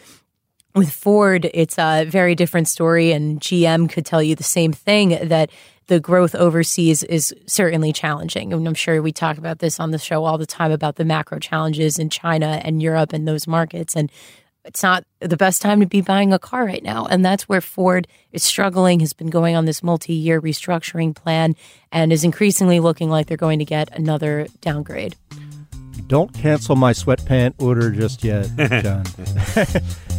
with 0.75 0.91
Ford, 0.91 1.49
it's 1.53 1.77
a 1.79 2.05
very 2.05 2.35
different 2.35 2.67
story, 2.67 3.11
and 3.11 3.39
GM 3.41 3.89
could 3.89 4.05
tell 4.05 4.21
you 4.21 4.35
the 4.35 4.43
same 4.43 4.71
thing 4.71 5.17
that 5.27 5.49
the 5.89 5.99
growth 5.99 6.35
overseas 6.35 7.01
is 7.03 7.33
certainly 7.47 7.91
challenging. 7.91 8.53
And 8.53 8.67
I'm 8.67 8.75
sure 8.75 9.01
we 9.01 9.11
talk 9.11 9.39
about 9.39 9.57
this 9.57 9.79
on 9.79 9.89
the 9.89 9.97
show 9.97 10.23
all 10.23 10.37
the 10.37 10.45
time 10.45 10.71
about 10.71 10.95
the 10.97 11.03
macro 11.03 11.39
challenges 11.39 11.97
in 11.97 12.11
China 12.11 12.61
and 12.63 12.81
Europe 12.81 13.11
and 13.11 13.27
those 13.27 13.47
markets. 13.47 13.95
And 13.95 14.11
it's 14.65 14.83
not 14.83 15.03
the 15.19 15.35
best 15.35 15.63
time 15.63 15.79
to 15.79 15.87
be 15.87 16.01
buying 16.01 16.31
a 16.31 16.37
car 16.37 16.63
right 16.63 16.83
now. 16.83 17.07
And 17.07 17.25
that's 17.25 17.49
where 17.49 17.59
Ford 17.59 18.07
is 18.31 18.43
struggling, 18.43 18.99
has 18.99 19.13
been 19.13 19.31
going 19.31 19.55
on 19.55 19.65
this 19.65 19.81
multi 19.81 20.13
year 20.13 20.39
restructuring 20.39 21.15
plan, 21.15 21.55
and 21.91 22.13
is 22.13 22.23
increasingly 22.23 22.79
looking 22.79 23.09
like 23.09 23.25
they're 23.25 23.35
going 23.35 23.59
to 23.59 23.65
get 23.65 23.89
another 23.97 24.47
downgrade. 24.61 25.15
Don't 26.05 26.31
cancel 26.33 26.75
my 26.75 26.93
sweatpant 26.93 27.55
order 27.59 27.89
just 27.89 28.23
yet, 28.23 28.47
John. 28.83 29.05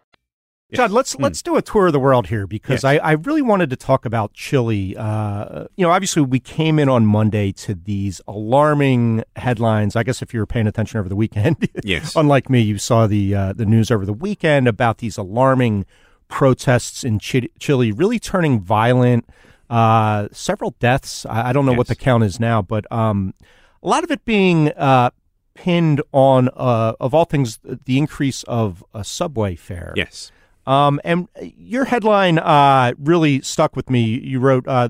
John, 0.73 0.91
let's 0.91 1.15
mm. 1.15 1.21
let's 1.21 1.41
do 1.41 1.55
a 1.57 1.61
tour 1.61 1.87
of 1.87 1.93
the 1.93 1.99
world 1.99 2.27
here 2.27 2.47
because 2.47 2.83
yes. 2.83 2.85
I, 2.85 2.95
I 2.97 3.11
really 3.13 3.41
wanted 3.41 3.69
to 3.71 3.75
talk 3.75 4.05
about 4.05 4.33
Chile. 4.33 4.95
Uh, 4.97 5.65
you 5.75 5.85
know, 5.85 5.91
obviously 5.91 6.21
we 6.21 6.39
came 6.39 6.79
in 6.79 6.87
on 6.87 7.05
Monday 7.05 7.51
to 7.53 7.75
these 7.75 8.21
alarming 8.27 9.23
headlines. 9.35 9.95
I 9.95 10.03
guess 10.03 10.21
if 10.21 10.33
you 10.33 10.39
were 10.39 10.45
paying 10.45 10.67
attention 10.67 10.99
over 10.99 11.09
the 11.09 11.15
weekend, 11.15 11.69
yes. 11.83 12.15
unlike 12.15 12.49
me, 12.49 12.61
you 12.61 12.77
saw 12.77 13.07
the 13.07 13.35
uh, 13.35 13.53
the 13.53 13.65
news 13.65 13.91
over 13.91 14.05
the 14.05 14.13
weekend 14.13 14.67
about 14.67 14.99
these 14.99 15.17
alarming 15.17 15.85
protests 16.27 17.03
in 17.03 17.19
Chile, 17.19 17.91
really 17.91 18.19
turning 18.19 18.59
violent. 18.59 19.25
Uh, 19.69 20.27
several 20.33 20.75
deaths. 20.79 21.25
I, 21.25 21.49
I 21.49 21.53
don't 21.53 21.65
know 21.65 21.71
yes. 21.71 21.77
what 21.77 21.87
the 21.87 21.95
count 21.95 22.25
is 22.25 22.41
now, 22.41 22.61
but 22.61 22.91
um, 22.91 23.33
a 23.81 23.87
lot 23.87 24.03
of 24.03 24.11
it 24.11 24.25
being 24.25 24.69
uh, 24.73 25.11
pinned 25.53 26.01
on, 26.11 26.49
uh, 26.49 26.93
of 26.99 27.13
all 27.13 27.23
things, 27.23 27.59
the 27.63 27.97
increase 27.97 28.43
of 28.43 28.83
a 28.93 29.05
subway 29.05 29.55
fare. 29.55 29.93
Yes. 29.95 30.31
Um, 30.65 30.99
and 31.03 31.27
your 31.57 31.85
headline 31.85 32.39
uh, 32.39 32.93
really 32.97 33.41
stuck 33.41 33.75
with 33.75 33.89
me. 33.89 34.03
You 34.03 34.39
wrote, 34.39 34.67
uh, 34.67 34.89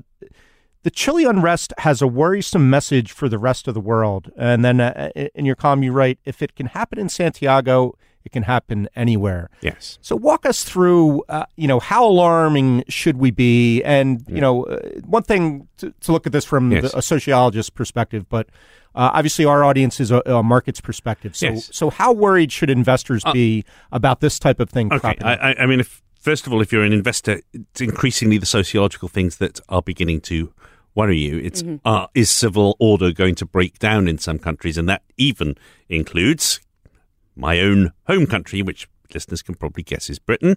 The 0.82 0.90
Chile 0.90 1.24
unrest 1.24 1.72
has 1.78 2.02
a 2.02 2.06
worrisome 2.06 2.68
message 2.68 3.12
for 3.12 3.28
the 3.28 3.38
rest 3.38 3.68
of 3.68 3.74
the 3.74 3.80
world. 3.80 4.30
And 4.36 4.64
then 4.64 4.80
uh, 4.80 5.10
in 5.34 5.44
your 5.44 5.56
column, 5.56 5.82
you 5.82 5.92
write, 5.92 6.18
If 6.24 6.42
it 6.42 6.54
can 6.54 6.66
happen 6.66 6.98
in 6.98 7.08
Santiago, 7.08 7.96
it 8.24 8.32
can 8.32 8.44
happen 8.44 8.88
anywhere. 8.94 9.50
Yes. 9.62 9.98
So 10.00 10.14
walk 10.14 10.46
us 10.46 10.62
through, 10.62 11.24
uh, 11.28 11.46
you 11.56 11.66
know, 11.66 11.80
how 11.80 12.06
alarming 12.06 12.84
should 12.88 13.16
we 13.16 13.30
be? 13.30 13.82
And, 13.82 14.24
you 14.28 14.40
know, 14.40 14.64
uh, 14.64 15.00
one 15.04 15.22
thing 15.24 15.68
to, 15.78 15.92
to, 16.02 16.12
look 16.12 16.26
at 16.26 16.32
this 16.32 16.44
from 16.44 16.70
yes. 16.70 16.92
the, 16.92 16.98
a 16.98 17.02
sociologist's 17.02 17.70
perspective, 17.70 18.28
but 18.28 18.48
uh, 18.94 19.10
obviously, 19.14 19.44
our 19.44 19.64
audience 19.64 20.00
is 20.00 20.10
a, 20.10 20.20
a 20.26 20.42
market's 20.42 20.80
perspective. 20.80 21.34
So, 21.36 21.46
yes. 21.46 21.70
so 21.72 21.90
how 21.90 22.12
worried 22.12 22.52
should 22.52 22.70
investors 22.70 23.22
uh, 23.24 23.32
be 23.32 23.64
about 23.90 24.20
this 24.20 24.38
type 24.38 24.60
of 24.60 24.68
thing? 24.70 24.92
Okay, 24.92 25.16
I, 25.22 25.54
I, 25.54 25.66
mean, 25.66 25.80
if, 25.80 26.02
first 26.20 26.46
of 26.46 26.52
all, 26.52 26.60
if 26.60 26.72
you're 26.72 26.84
an 26.84 26.92
investor, 26.92 27.40
it's 27.52 27.80
increasingly 27.80 28.38
the 28.38 28.46
sociological 28.46 29.08
things 29.08 29.38
that 29.38 29.60
are 29.68 29.82
beginning 29.82 30.20
to 30.22 30.52
worry 30.94 31.18
you. 31.18 31.38
It's 31.38 31.62
mm-hmm. 31.62 31.86
uh, 31.86 32.06
is 32.14 32.30
civil 32.30 32.76
order 32.78 33.12
going 33.12 33.34
to 33.36 33.46
break 33.46 33.78
down 33.78 34.08
in 34.08 34.18
some 34.18 34.38
countries, 34.38 34.76
and 34.76 34.88
that 34.88 35.02
even 35.16 35.56
includes 35.88 36.60
my 37.34 37.60
own 37.60 37.92
home 38.06 38.26
country, 38.26 38.62
which 38.62 38.88
listeners 39.14 39.42
can 39.42 39.54
probably 39.54 39.82
guess 39.82 40.10
is 40.10 40.18
Britain. 40.18 40.56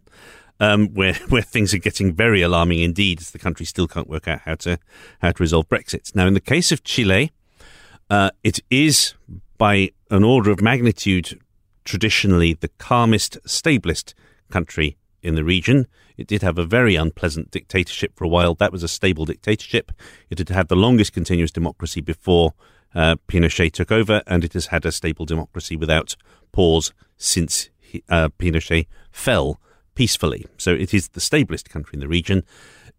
Um, 0.59 0.87
where 0.93 1.13
where 1.29 1.41
things 1.41 1.73
are 1.73 1.79
getting 1.79 2.13
very 2.13 2.41
alarming 2.41 2.79
indeed, 2.79 3.21
as 3.21 3.31
the 3.31 3.39
country 3.39 3.65
still 3.65 3.87
can't 3.87 4.09
work 4.09 4.27
out 4.27 4.41
how 4.41 4.55
to 4.55 4.77
how 5.21 5.31
to 5.31 5.43
resolve 5.43 5.69
Brexit. 5.69 6.13
Now, 6.15 6.27
in 6.27 6.33
the 6.33 6.41
case 6.41 6.71
of 6.71 6.83
Chile, 6.83 7.31
uh, 8.09 8.31
it 8.43 8.59
is, 8.69 9.13
by 9.57 9.91
an 10.09 10.23
order 10.23 10.51
of 10.51 10.61
magnitude, 10.61 11.39
traditionally 11.83 12.53
the 12.53 12.69
calmest, 12.77 13.37
stablest 13.45 14.13
country 14.49 14.97
in 15.21 15.35
the 15.35 15.43
region. 15.43 15.87
It 16.17 16.27
did 16.27 16.41
have 16.41 16.57
a 16.57 16.65
very 16.65 16.95
unpleasant 16.95 17.51
dictatorship 17.51 18.13
for 18.15 18.23
a 18.23 18.29
while. 18.29 18.55
That 18.55 18.71
was 18.71 18.83
a 18.83 18.87
stable 18.87 19.25
dictatorship. 19.25 19.91
It 20.29 20.37
had 20.37 20.49
had 20.49 20.67
the 20.67 20.75
longest 20.75 21.13
continuous 21.13 21.51
democracy 21.51 22.01
before 22.01 22.53
uh, 22.93 23.17
Pinochet 23.27 23.73
took 23.73 23.91
over, 23.91 24.21
and 24.25 24.43
it 24.43 24.53
has 24.53 24.67
had 24.67 24.85
a 24.85 24.91
stable 24.91 25.25
democracy 25.25 25.75
without 25.75 26.15
pause 26.51 26.93
since 27.17 27.69
he, 27.79 28.03
uh, 28.09 28.29
Pinochet 28.39 28.87
fell 29.11 29.59
peacefully. 29.95 30.45
So 30.57 30.73
it 30.73 30.93
is 30.93 31.09
the 31.09 31.19
stablest 31.19 31.69
country 31.69 31.95
in 31.95 31.99
the 31.99 32.07
region. 32.07 32.43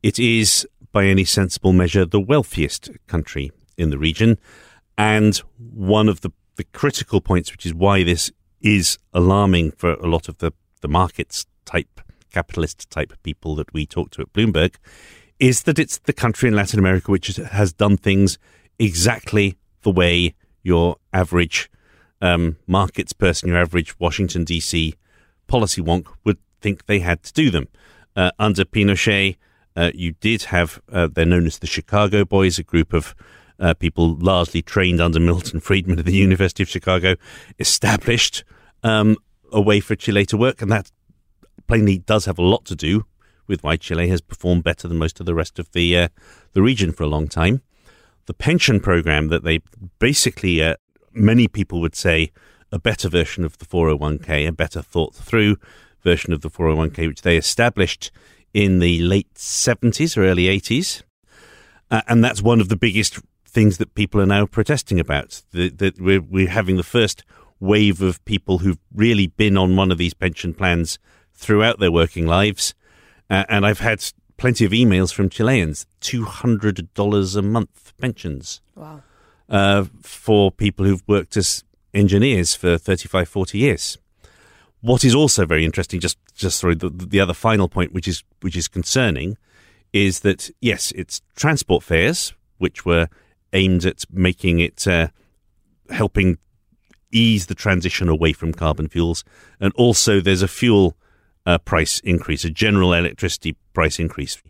It 0.02 0.18
is, 0.18 0.66
by 0.92 1.06
any 1.06 1.24
sensible 1.24 1.72
measure, 1.72 2.04
the 2.04 2.20
wealthiest 2.20 2.90
country 3.06 3.50
in 3.76 3.90
the 3.90 3.98
region. 3.98 4.38
And 4.98 5.36
one 5.58 6.08
of 6.08 6.22
the, 6.22 6.30
the 6.56 6.64
critical 6.64 7.20
points, 7.20 7.52
which 7.52 7.66
is 7.66 7.74
why 7.74 8.02
this 8.02 8.30
is 8.60 8.98
alarming 9.12 9.72
for 9.72 9.94
a 9.94 10.06
lot 10.06 10.28
of 10.28 10.38
the, 10.38 10.52
the 10.80 10.88
markets 10.88 11.46
type, 11.64 12.00
capitalist 12.32 12.88
type 12.90 13.12
people 13.22 13.54
that 13.56 13.72
we 13.72 13.86
talk 13.86 14.10
to 14.12 14.22
at 14.22 14.32
Bloomberg, 14.32 14.76
is 15.38 15.64
that 15.64 15.78
it's 15.78 15.98
the 15.98 16.12
country 16.12 16.48
in 16.48 16.56
Latin 16.56 16.78
America 16.78 17.10
which 17.10 17.36
has 17.36 17.72
done 17.72 17.96
things 17.96 18.38
exactly 18.78 19.56
the 19.82 19.90
way 19.90 20.34
your 20.62 20.96
average 21.12 21.70
um, 22.20 22.56
markets 22.66 23.12
person, 23.12 23.50
your 23.50 23.58
average 23.58 23.98
Washington, 24.00 24.44
D.C. 24.44 24.94
policy 25.46 25.82
wonk 25.82 26.06
would 26.24 26.38
think 26.60 26.86
they 26.86 27.00
had 27.00 27.22
to 27.22 27.32
do 27.32 27.50
them. 27.50 27.68
Uh, 28.14 28.30
under 28.38 28.64
Pinochet, 28.64 29.36
uh, 29.76 29.90
you 29.94 30.12
did 30.12 30.44
have, 30.44 30.80
uh, 30.90 31.06
they're 31.12 31.26
known 31.26 31.46
as 31.46 31.58
the 31.58 31.66
Chicago 31.66 32.24
Boys, 32.24 32.58
a 32.58 32.62
group 32.62 32.92
of 32.92 33.14
uh, 33.58 33.74
people 33.74 34.16
largely 34.16 34.62
trained 34.62 35.00
under 35.00 35.20
Milton 35.20 35.60
Friedman 35.60 35.98
at 35.98 36.04
the 36.04 36.14
University 36.14 36.62
of 36.62 36.68
Chicago, 36.68 37.16
established 37.58 38.44
um, 38.82 39.16
a 39.52 39.60
way 39.60 39.80
for 39.80 39.96
Chile 39.96 40.26
to 40.26 40.36
work. 40.36 40.62
And 40.62 40.70
that 40.70 40.90
plainly 41.66 41.98
does 41.98 42.24
have 42.26 42.38
a 42.38 42.42
lot 42.42 42.64
to 42.66 42.76
do 42.76 43.06
with 43.46 43.62
why 43.62 43.76
Chile 43.76 44.08
has 44.08 44.20
performed 44.20 44.64
better 44.64 44.88
than 44.88 44.98
most 44.98 45.20
of 45.20 45.26
the 45.26 45.34
rest 45.34 45.58
of 45.58 45.70
the, 45.72 45.96
uh, 45.96 46.08
the 46.52 46.62
region 46.62 46.92
for 46.92 47.04
a 47.04 47.08
long 47.08 47.28
time. 47.28 47.62
The 48.26 48.34
pension 48.34 48.80
program 48.80 49.28
that 49.28 49.44
they 49.44 49.60
basically, 49.98 50.62
uh, 50.62 50.76
many 51.12 51.46
people 51.46 51.80
would 51.80 51.94
say, 51.94 52.32
a 52.72 52.78
better 52.78 53.08
version 53.08 53.44
of 53.44 53.58
the 53.58 53.64
401k, 53.64 54.48
a 54.48 54.52
better 54.52 54.82
thought 54.82 55.14
through 55.14 55.56
version 56.02 56.32
of 56.32 56.40
the 56.40 56.50
401k, 56.50 57.06
which 57.06 57.22
they 57.22 57.36
established 57.36 58.10
in 58.52 58.80
the 58.80 59.00
late 59.00 59.32
70s 59.34 60.16
or 60.16 60.24
early 60.24 60.44
80s. 60.44 61.02
Uh, 61.90 62.02
and 62.08 62.24
that's 62.24 62.42
one 62.42 62.60
of 62.60 62.68
the 62.68 62.76
biggest 62.76 63.20
things 63.56 63.78
that 63.78 63.94
people 63.94 64.20
are 64.20 64.26
now 64.26 64.44
protesting 64.44 65.00
about. 65.00 65.42
That 65.52 65.94
we're, 65.98 66.20
we're 66.20 66.50
having 66.50 66.76
the 66.76 66.82
first 66.82 67.24
wave 67.58 68.02
of 68.02 68.22
people 68.26 68.58
who've 68.58 68.78
really 68.94 69.28
been 69.28 69.56
on 69.56 69.76
one 69.76 69.90
of 69.90 69.96
these 69.96 70.12
pension 70.12 70.52
plans 70.52 70.98
throughout 71.32 71.78
their 71.78 71.90
working 71.90 72.26
lives. 72.26 72.74
Uh, 73.30 73.44
and 73.48 73.64
I've 73.64 73.80
had 73.80 74.04
plenty 74.36 74.66
of 74.66 74.72
emails 74.72 75.10
from 75.10 75.30
Chileans 75.30 75.86
$200 76.02 77.36
a 77.36 77.42
month 77.42 77.94
pensions. 77.96 78.60
Wow. 78.74 79.02
Uh, 79.48 79.84
for 80.02 80.52
people 80.52 80.84
who've 80.84 81.08
worked 81.08 81.34
as 81.38 81.64
engineers 81.94 82.54
for 82.54 82.76
35, 82.76 83.26
40 83.26 83.56
years. 83.56 83.96
What 84.82 85.02
is 85.02 85.14
also 85.14 85.46
very 85.46 85.64
interesting, 85.64 85.98
just 85.98 86.18
just 86.34 86.58
sorry, 86.58 86.74
the, 86.74 86.90
the 86.90 87.20
other 87.20 87.32
final 87.32 87.68
point, 87.68 87.94
which 87.94 88.06
is 88.06 88.22
which 88.42 88.56
is 88.56 88.68
concerning, 88.68 89.38
is 89.94 90.20
that 90.20 90.50
yes, 90.60 90.92
it's 90.94 91.22
transport 91.36 91.82
fares 91.82 92.34
which 92.58 92.84
were 92.84 93.08
aimed 93.52 93.84
at 93.84 94.04
making 94.10 94.60
it 94.60 94.86
uh, 94.86 95.08
helping 95.90 96.38
ease 97.12 97.46
the 97.46 97.54
transition 97.54 98.08
away 98.08 98.32
from 98.32 98.52
carbon 98.52 98.88
fuels, 98.88 99.24
and 99.60 99.72
also 99.74 100.20
there's 100.20 100.42
a 100.42 100.48
fuel 100.48 100.96
uh, 101.44 101.58
price 101.58 102.00
increase, 102.00 102.44
a 102.44 102.50
general 102.50 102.92
electricity 102.92 103.56
price 103.72 103.98
increase. 103.98 104.42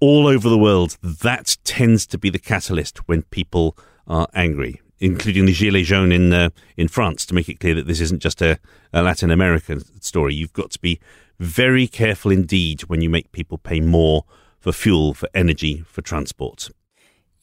All 0.00 0.26
over 0.26 0.48
the 0.48 0.58
world, 0.58 0.98
that 1.02 1.56
tends 1.62 2.06
to 2.08 2.18
be 2.18 2.28
the 2.28 2.40
catalyst 2.40 3.08
when 3.08 3.22
people 3.22 3.76
are 4.06 4.26
angry 4.34 4.80
including 5.02 5.46
the 5.46 5.52
Gilets 5.52 5.84
jaunes 5.84 6.14
in 6.14 6.32
uh, 6.32 6.48
in 6.76 6.88
France, 6.88 7.26
to 7.26 7.34
make 7.34 7.48
it 7.48 7.60
clear 7.60 7.74
that 7.74 7.86
this 7.86 8.00
isn't 8.00 8.22
just 8.22 8.40
a, 8.40 8.58
a, 8.92 9.02
Latin 9.02 9.30
American 9.30 9.82
story. 10.00 10.32
You've 10.32 10.52
got 10.52 10.70
to 10.70 10.78
be 10.78 11.00
very 11.40 11.88
careful 11.88 12.30
indeed 12.30 12.82
when 12.82 13.02
you 13.02 13.10
make 13.10 13.32
people 13.32 13.58
pay 13.58 13.80
more 13.80 14.24
for 14.60 14.72
fuel, 14.72 15.12
for 15.12 15.28
energy, 15.34 15.82
for 15.88 16.02
transport. 16.02 16.70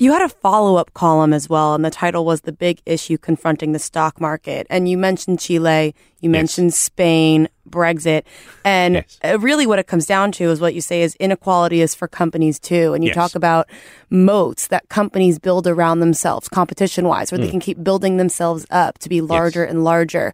You 0.01 0.13
had 0.13 0.21
a 0.21 0.29
follow 0.29 0.77
up 0.77 0.93
column 0.93 1.33
as 1.33 1.49
well, 1.49 1.75
and 1.75 1.83
the 1.83 1.89
title 1.89 2.23
was 2.23 2.41
The 2.41 2.53
Big 2.53 2.81
Issue 2.85 3.17
Confronting 3.17 3.73
the 3.73 3.79
Stock 3.79 4.21
Market. 4.21 4.65
And 4.69 4.87
you 4.87 4.97
mentioned 4.97 5.41
Chile, 5.41 5.93
you 6.21 6.29
mentioned 6.29 6.67
yes. 6.67 6.77
Spain, 6.77 7.49
Brexit. 7.69 8.23
And 8.63 8.95
yes. 8.95 9.19
Uh, 9.21 9.37
really, 9.39 9.67
what 9.67 9.77
it 9.77 9.87
comes 9.87 10.05
down 10.05 10.31
to 10.33 10.45
is 10.45 10.61
what 10.61 10.73
you 10.73 10.79
say 10.79 11.01
is 11.01 11.15
inequality 11.15 11.81
is 11.81 11.95
for 11.95 12.07
companies 12.07 12.59
too. 12.59 12.93
And 12.93 13.03
you 13.03 13.09
yes. 13.09 13.15
talk 13.15 13.35
about 13.35 13.69
moats 14.09 14.67
that 14.67 14.87
companies 14.87 15.37
build 15.37 15.67
around 15.67 15.99
themselves, 15.99 16.47
competition 16.47 17.05
wise, 17.05 17.29
where 17.29 17.39
mm. 17.39 17.43
they 17.43 17.51
can 17.51 17.59
keep 17.59 17.83
building 17.83 18.15
themselves 18.15 18.65
up 18.71 18.99
to 18.99 19.09
be 19.09 19.19
larger 19.19 19.65
and 19.65 19.83
larger. 19.83 20.33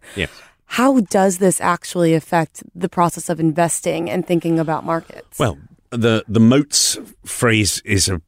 How 0.66 1.00
does 1.00 1.38
this 1.38 1.60
actually 1.60 2.14
affect 2.14 2.62
the 2.72 2.88
process 2.88 3.28
of 3.28 3.40
investing 3.40 4.10
and 4.10 4.24
thinking 4.24 4.60
about 4.60 4.84
markets? 4.84 5.40
Well, 5.40 5.58
the 5.90 6.24
the 6.28 6.40
moats 6.40 6.98
phrase 7.24 7.82
is 7.84 8.08
a 8.08 8.20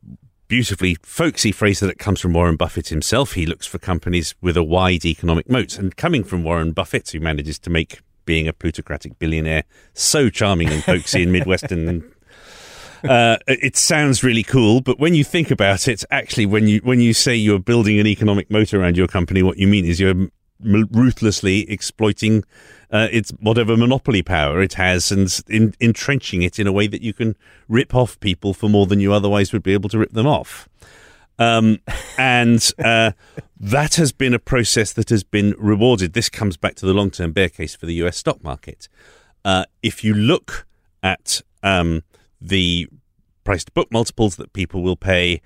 beautifully 0.48 0.96
folksy 1.02 1.52
phrase 1.52 1.80
that 1.80 1.98
comes 1.98 2.20
from 2.20 2.32
Warren 2.32 2.56
Buffett 2.56 2.88
himself. 2.88 3.34
He 3.34 3.46
looks 3.46 3.66
for 3.66 3.78
companies 3.78 4.34
with 4.40 4.56
a 4.56 4.64
wide 4.64 5.04
economic 5.04 5.48
moat. 5.48 5.78
And 5.78 5.96
coming 5.96 6.24
from 6.24 6.42
Warren 6.42 6.72
Buffett, 6.72 7.10
who 7.10 7.20
manages 7.20 7.58
to 7.60 7.70
make 7.70 8.00
being 8.24 8.48
a 8.48 8.52
plutocratic 8.52 9.18
billionaire 9.18 9.64
so 9.94 10.28
charming 10.28 10.68
and 10.68 10.82
folksy 10.84 11.22
and 11.22 11.32
Midwestern. 11.32 12.12
Uh, 13.04 13.36
it 13.46 13.76
sounds 13.76 14.24
really 14.24 14.42
cool, 14.42 14.80
but 14.80 14.98
when 14.98 15.14
you 15.14 15.22
think 15.22 15.52
about 15.52 15.86
it, 15.86 16.02
actually, 16.10 16.44
when 16.44 16.66
you 16.66 16.80
when 16.82 17.00
you 17.00 17.14
say 17.14 17.32
you're 17.32 17.60
building 17.60 18.00
an 18.00 18.08
economic 18.08 18.50
moat 18.50 18.74
around 18.74 18.96
your 18.96 19.06
company, 19.06 19.40
what 19.40 19.56
you 19.56 19.68
mean 19.68 19.84
is 19.84 20.00
you're 20.00 20.28
ruthlessly 20.60 21.70
exploiting 21.70 22.44
uh, 22.90 23.08
its 23.10 23.30
whatever 23.40 23.76
monopoly 23.76 24.22
power 24.22 24.62
it 24.62 24.74
has 24.74 25.12
and 25.12 25.40
in, 25.48 25.74
entrenching 25.80 26.42
it 26.42 26.58
in 26.58 26.66
a 26.66 26.72
way 26.72 26.86
that 26.86 27.02
you 27.02 27.12
can 27.12 27.36
rip 27.68 27.94
off 27.94 28.18
people 28.20 28.54
for 28.54 28.68
more 28.68 28.86
than 28.86 29.00
you 29.00 29.12
otherwise 29.12 29.52
would 29.52 29.62
be 29.62 29.72
able 29.72 29.88
to 29.88 29.98
rip 29.98 30.12
them 30.12 30.26
off. 30.26 30.68
Um, 31.38 31.78
and 32.18 32.68
uh, 32.82 33.12
that 33.60 33.94
has 33.94 34.12
been 34.12 34.34
a 34.34 34.38
process 34.38 34.92
that 34.94 35.10
has 35.10 35.22
been 35.22 35.54
rewarded. 35.58 36.12
This 36.12 36.28
comes 36.28 36.56
back 36.56 36.74
to 36.76 36.86
the 36.86 36.94
long 36.94 37.10
term 37.10 37.32
bear 37.32 37.48
case 37.48 37.76
for 37.76 37.86
the 37.86 37.94
US 37.94 38.16
stock 38.16 38.42
market. 38.42 38.88
Uh, 39.44 39.64
if 39.82 40.02
you 40.02 40.14
look 40.14 40.66
at 41.02 41.42
um, 41.62 42.02
the 42.40 42.88
price 43.44 43.64
to 43.64 43.72
book 43.72 43.88
multiples 43.92 44.36
that 44.36 44.52
people 44.52 44.82
will 44.82 44.96
pay 44.96 45.40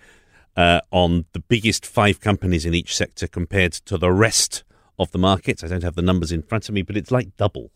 uh, 0.57 0.81
on 0.90 1.25
the 1.33 1.40
biggest 1.40 1.85
five 1.87 2.20
companies 2.20 2.66
in 2.66 2.75
each 2.75 2.96
sector 2.96 3.27
compared 3.27 3.72
to 3.72 3.98
the 3.98 4.12
rest 4.12 4.64
of 5.02 5.10
the 5.10 5.18
markets. 5.18 5.62
I 5.62 5.68
don't 5.68 5.82
have 5.82 5.94
the 5.94 6.02
numbers 6.02 6.32
in 6.32 6.42
front 6.42 6.68
of 6.68 6.74
me, 6.74 6.82
but 6.82 6.96
it's 6.96 7.10
like 7.10 7.36
double. 7.36 7.70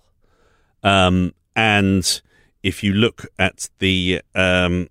Um, 0.83 1.33
and 1.55 2.21
if 2.63 2.83
you 2.83 2.93
look 2.93 3.27
at 3.39 3.69
the 3.79 4.23
um, 4.35 4.89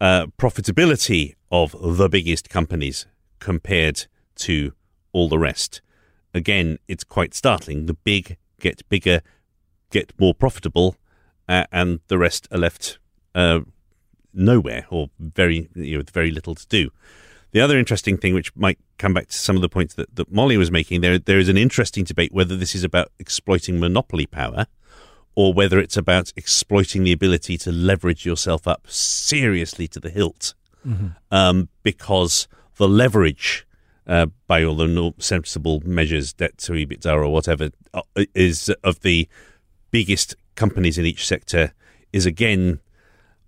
uh, 0.00 0.26
profitability 0.38 1.34
of 1.50 1.74
the 1.80 2.08
biggest 2.08 2.48
companies 2.48 3.06
compared 3.38 4.06
to 4.36 4.72
all 5.12 5.28
the 5.28 5.38
rest, 5.38 5.80
again, 6.32 6.78
it's 6.88 7.04
quite 7.04 7.34
startling. 7.34 7.86
The 7.86 7.94
big 7.94 8.36
get 8.60 8.88
bigger, 8.88 9.20
get 9.90 10.12
more 10.18 10.34
profitable, 10.34 10.96
uh, 11.48 11.64
and 11.70 12.00
the 12.08 12.18
rest 12.18 12.48
are 12.50 12.58
left 12.58 12.98
uh, 13.34 13.60
nowhere 14.32 14.86
or 14.90 15.10
very 15.18 15.68
you 15.74 15.98
know, 15.98 16.04
very 16.12 16.30
little 16.30 16.54
to 16.54 16.66
do. 16.66 16.90
The 17.54 17.60
other 17.60 17.78
interesting 17.78 18.16
thing, 18.16 18.34
which 18.34 18.54
might 18.56 18.80
come 18.98 19.14
back 19.14 19.28
to 19.28 19.36
some 19.38 19.54
of 19.54 19.62
the 19.62 19.68
points 19.68 19.94
that, 19.94 20.16
that 20.16 20.32
Molly 20.32 20.56
was 20.56 20.72
making, 20.72 21.02
there 21.02 21.20
there 21.20 21.38
is 21.38 21.48
an 21.48 21.56
interesting 21.56 22.02
debate 22.02 22.32
whether 22.32 22.56
this 22.56 22.74
is 22.74 22.82
about 22.82 23.12
exploiting 23.20 23.78
monopoly 23.78 24.26
power 24.26 24.66
or 25.36 25.54
whether 25.54 25.78
it's 25.78 25.96
about 25.96 26.32
exploiting 26.34 27.04
the 27.04 27.12
ability 27.12 27.56
to 27.58 27.70
leverage 27.70 28.26
yourself 28.26 28.66
up 28.66 28.90
seriously 28.90 29.86
to 29.86 30.00
the 30.00 30.10
hilt. 30.10 30.54
Mm-hmm. 30.84 31.10
Um, 31.30 31.68
because 31.84 32.48
the 32.74 32.88
leverage 32.88 33.64
uh, 34.08 34.26
by 34.48 34.64
all 34.64 34.74
the 34.74 35.14
sensible 35.18 35.80
measures, 35.84 36.32
debt 36.32 36.58
to 36.58 36.72
EBITDA 36.72 37.14
or 37.14 37.28
whatever, 37.28 37.70
uh, 37.94 38.02
is 38.34 38.68
of 38.82 38.98
the 39.02 39.28
biggest 39.92 40.34
companies 40.56 40.98
in 40.98 41.06
each 41.06 41.24
sector 41.24 41.72
is 42.12 42.26
again 42.26 42.80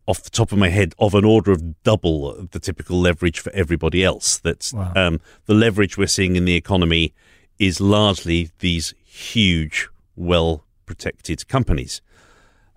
off 0.07 0.23
the 0.23 0.31
top 0.31 0.53
of 0.53 0.59
my 0.59 0.69
head 0.69 0.95
of 0.99 1.14
an 1.14 1.25
order 1.25 1.51
of 1.51 1.83
double 1.83 2.47
the 2.51 2.61
typical 2.61 2.99
leverage 2.99 3.40
for 3.40 3.53
everybody 3.53 4.05
else. 4.05 4.38
That's 4.38 4.73
wow. 4.73 4.92
um, 4.95 5.21
the 5.47 5.55
leverage 5.55 5.99
we're 5.99 6.07
seeing 6.07 6.37
in 6.37 6.45
the 6.45 6.55
economy 6.55 7.12
is 7.59 7.81
largely 7.81 8.51
these 8.61 8.95
huge, 9.05 9.88
well 10.14 10.64
protected 10.85 11.49
companies, 11.49 12.01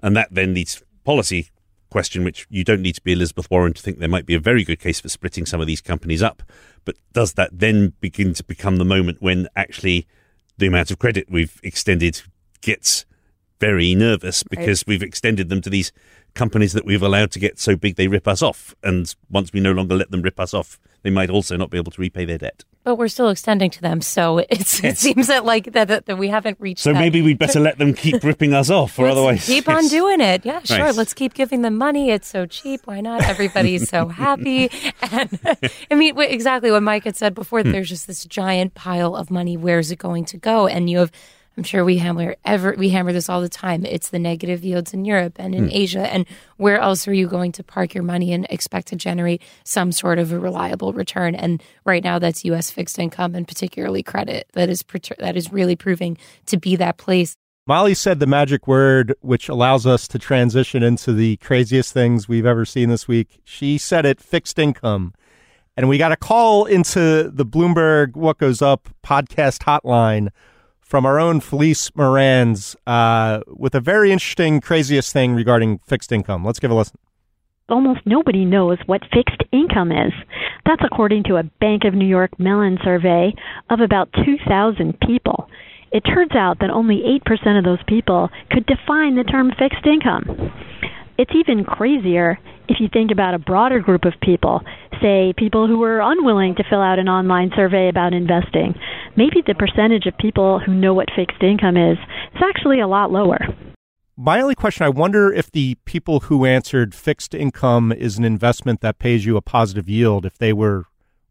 and 0.02 0.16
that 0.16 0.30
then 0.32 0.54
leads 0.54 0.82
policy 1.04 1.50
question, 1.90 2.24
which 2.24 2.46
you 2.50 2.64
don't 2.64 2.82
need 2.82 2.96
to 2.96 3.02
be 3.02 3.14
Elizabeth 3.14 3.50
Warren 3.50 3.74
to 3.74 3.82
think 3.82 4.00
there 4.00 4.08
might 4.08 4.26
be 4.26 4.36
a 4.36 4.40
very 4.40 4.64
good 4.64 4.80
case 4.80 5.00
for 5.00 5.10
splitting 5.10 5.46
some 5.46 5.60
of 5.60 5.68
these 5.68 5.82
companies 5.82 6.22
up. 6.22 6.44
But 6.86 6.96
does 7.14 7.34
that 7.34 7.50
then 7.60 7.94
begin 8.00 8.34
to 8.36 8.44
become 8.44 8.78
the 8.78 8.86
moment 8.86 9.22
when 9.22 9.48
actually 9.56 10.08
the 10.58 10.68
amount 10.68 10.92
of 10.92 11.00
credit 11.00 11.28
we've 11.30 11.60
extended 11.64 12.22
gets 12.62 13.06
very 13.60 13.94
nervous 13.96 14.44
because 14.44 14.82
right. 14.84 14.88
we've 14.88 15.04
extended 15.04 15.50
them 15.50 15.62
to 15.62 15.70
these 15.70 15.92
companies 16.40 16.72
that 16.72 16.86
we've 16.86 17.04
allowed 17.04 17.32
to 17.32 17.40
get 17.40 17.60
so 17.60 17.76
big 17.76 17.98
they 17.98 18.08
rip 18.08 18.26
us 18.26 18.42
off. 18.42 18.74
And 18.82 19.14
once 19.30 19.52
we 19.52 19.60
no 19.60 19.74
longer 19.74 19.94
let 19.94 20.10
them 20.10 20.22
rip 20.22 20.40
us 20.40 20.54
off, 20.54 20.80
they 21.04 21.10
might 21.10 21.30
also 21.30 21.58
not 21.58 21.70
be 21.70 21.78
able 21.78 21.92
to 21.92 22.00
repay 22.02 22.24
their 22.24 22.38
debt. 22.38 22.64
But 22.86 22.96
we're 22.96 23.10
still 23.10 23.28
extending 23.28 23.70
to 23.72 23.82
them, 23.82 24.00
so 24.00 24.40
yes. 24.52 24.82
it 24.84 24.98
seems 24.98 25.28
that 25.28 25.44
like 25.44 25.74
that, 25.74 25.90
that, 25.90 26.06
that, 26.06 26.18
we 26.18 26.30
haven't 26.30 26.58
reached. 26.62 26.82
So 26.82 26.94
that. 26.94 27.00
maybe 27.00 27.22
we'd 27.22 27.38
better 27.38 27.60
let 27.60 27.78
them 27.78 27.94
keep 27.94 28.24
ripping 28.24 28.54
us 28.54 28.70
off, 28.70 28.98
or 28.98 29.08
otherwise 29.08 29.46
keep 29.46 29.68
yes. 29.68 29.78
on 29.78 29.90
doing 29.90 30.22
it. 30.22 30.46
Yeah, 30.46 30.62
sure. 30.64 30.80
Right. 30.80 30.96
Let's 30.96 31.14
keep 31.14 31.34
giving 31.34 31.62
them 31.62 31.78
money. 31.78 32.10
It's 32.10 32.28
so 32.28 32.46
cheap. 32.46 32.82
Why 32.86 33.02
not? 33.02 33.22
Everybody's 33.24 33.90
so 33.90 34.08
happy. 34.08 34.72
And 35.12 35.40
I 35.90 35.96
mean, 35.96 36.20
exactly 36.20 36.72
what 36.72 36.84
Mike 36.84 37.04
had 37.04 37.16
said 37.16 37.34
before. 37.34 37.62
Hmm. 37.62 37.72
There's 37.72 37.90
just 37.90 38.06
this 38.06 38.26
giant 38.26 38.76
pile 38.76 39.16
of 39.16 39.32
money. 39.32 39.58
Where's 39.58 39.92
it 39.92 39.98
going 39.98 40.26
to 40.26 40.38
go? 40.38 40.68
And 40.68 40.90
you 40.90 41.00
have 41.00 41.12
I'm 41.60 41.64
sure 41.64 41.84
we 41.84 41.98
hammer 41.98 42.38
ever 42.46 42.74
we 42.78 42.88
hammer 42.88 43.12
this 43.12 43.28
all 43.28 43.42
the 43.42 43.50
time. 43.50 43.84
It's 43.84 44.12
the 44.12 44.18
negative 44.18 44.64
yields 44.64 44.94
in 44.94 45.04
Europe 45.04 45.34
and 45.40 45.54
in 45.54 45.66
hmm. 45.66 45.72
Asia. 45.74 46.10
And 46.10 46.26
where 46.56 46.80
else 46.80 47.06
are 47.06 47.14
you 47.14 47.28
going 47.28 47.52
to 47.52 47.66
park 47.66 47.94
your 47.94 48.02
money 48.02 48.32
and 48.32 48.48
expect 48.50 48.88
to 48.88 48.96
generate 48.96 49.42
some 49.66 49.92
sort 49.92 50.20
of 50.20 50.32
a 50.32 50.40
reliable 50.40 50.94
return? 50.94 51.36
And 51.36 51.62
right 51.84 52.02
now, 52.02 52.18
that's 52.18 52.46
U.S. 52.46 52.72
fixed 52.72 52.98
income 52.98 53.36
and 53.36 53.46
particularly 53.46 54.02
credit 54.04 54.48
that 54.54 54.70
is 54.70 54.86
that 55.18 55.36
is 55.36 55.52
really 55.52 55.76
proving 55.76 56.18
to 56.46 56.56
be 56.56 56.78
that 56.78 56.96
place. 56.96 57.36
Molly 57.68 57.94
said 57.94 58.22
the 58.22 58.26
magic 58.26 58.66
word, 58.66 59.14
which 59.20 59.50
allows 59.50 59.86
us 59.86 60.08
to 60.08 60.18
transition 60.18 60.82
into 60.82 61.12
the 61.12 61.36
craziest 61.38 61.92
things 61.92 62.30
we've 62.30 62.46
ever 62.46 62.64
seen 62.64 62.88
this 62.88 63.06
week. 63.06 63.42
She 63.44 63.78
said 63.78 64.06
it 64.06 64.22
fixed 64.22 64.58
income. 64.58 65.14
And 65.76 65.90
we 65.90 65.98
got 65.98 66.14
a 66.14 66.18
call 66.18 66.64
into 66.64 67.30
the 67.30 67.46
Bloomberg 67.46 68.16
What 68.16 68.38
Goes 68.38 68.62
Up 68.62 68.88
podcast 69.04 69.64
hotline 69.64 70.30
from 70.90 71.06
our 71.06 71.20
own 71.20 71.40
Felice 71.40 71.92
Maranz 71.92 72.76
uh, 72.88 73.42
with 73.46 73.76
a 73.76 73.80
very 73.80 74.12
interesting, 74.12 74.60
craziest 74.60 75.14
thing 75.14 75.36
regarding 75.36 75.78
fixed 75.86 76.12
income. 76.12 76.44
Let's 76.44 76.60
give 76.60 76.72
a 76.72 76.74
listen. 76.74 76.98
Almost 77.70 78.00
nobody 78.08 78.44
knows 78.44 78.80
what 78.88 79.02
fixed 79.14 79.44
income 79.54 79.92
is. 79.92 80.12
That's 80.66 80.82
according 80.84 81.26
to 81.26 81.36
a 81.36 81.44
Bank 81.44 81.84
of 81.86 81.94
New 81.94 82.08
York 82.08 82.32
Mellon 82.40 82.80
survey 82.84 83.36
of 83.70 83.82
about 83.82 84.10
2,000 84.26 85.00
people. 85.02 85.48
It 85.92 86.02
turns 86.02 86.32
out 86.34 86.58
that 86.62 86.72
only 86.72 87.04
8% 87.24 87.60
of 87.60 87.64
those 87.64 87.84
people 87.88 88.30
could 88.50 88.66
define 88.66 89.16
the 89.16 89.24
term 89.24 89.52
fixed 89.60 89.86
income. 89.86 90.52
It's 91.22 91.32
even 91.36 91.66
crazier 91.66 92.40
if 92.70 92.78
you 92.80 92.88
think 92.92 93.12
about 93.12 93.34
a 93.34 93.40
broader 93.40 93.80
group 93.82 94.06
of 94.06 94.14
people, 94.22 94.62
say 95.02 95.34
people 95.38 95.68
who 95.68 95.78
were 95.78 96.00
unwilling 96.00 96.56
to 96.56 96.64
fill 96.70 96.82
out 96.82 96.98
an 96.98 97.10
online 97.10 97.52
survey 97.56 97.90
about 97.90 98.14
investing. 98.14 98.74
Maybe 99.18 99.44
the 99.46 99.54
percentage 99.56 100.06
of 100.06 100.18
people 100.18 100.60
who 100.66 100.74
know 100.74 100.94
what 100.94 101.10
fixed 101.16 101.44
income 101.44 101.76
is 101.76 101.98
is 102.36 102.42
actually 102.42 102.80
a 102.80 102.88
lot 102.88 103.12
lower. 103.12 103.40
My 104.16 104.40
only 104.42 104.56
question 104.56 104.86
I 104.86 104.90
wonder 104.90 105.32
if 105.34 105.52
the 105.52 105.76
people 105.86 106.22
who 106.22 106.46
answered 106.46 106.94
fixed 106.96 107.34
income 107.34 107.92
is 107.92 108.18
an 108.18 108.24
investment 108.24 108.82
that 108.82 108.98
pays 109.00 109.26
you 109.26 109.36
a 109.36 109.42
positive 109.42 109.90
yield, 109.90 110.26
if 110.26 110.38
they 110.38 110.54
were 110.54 110.86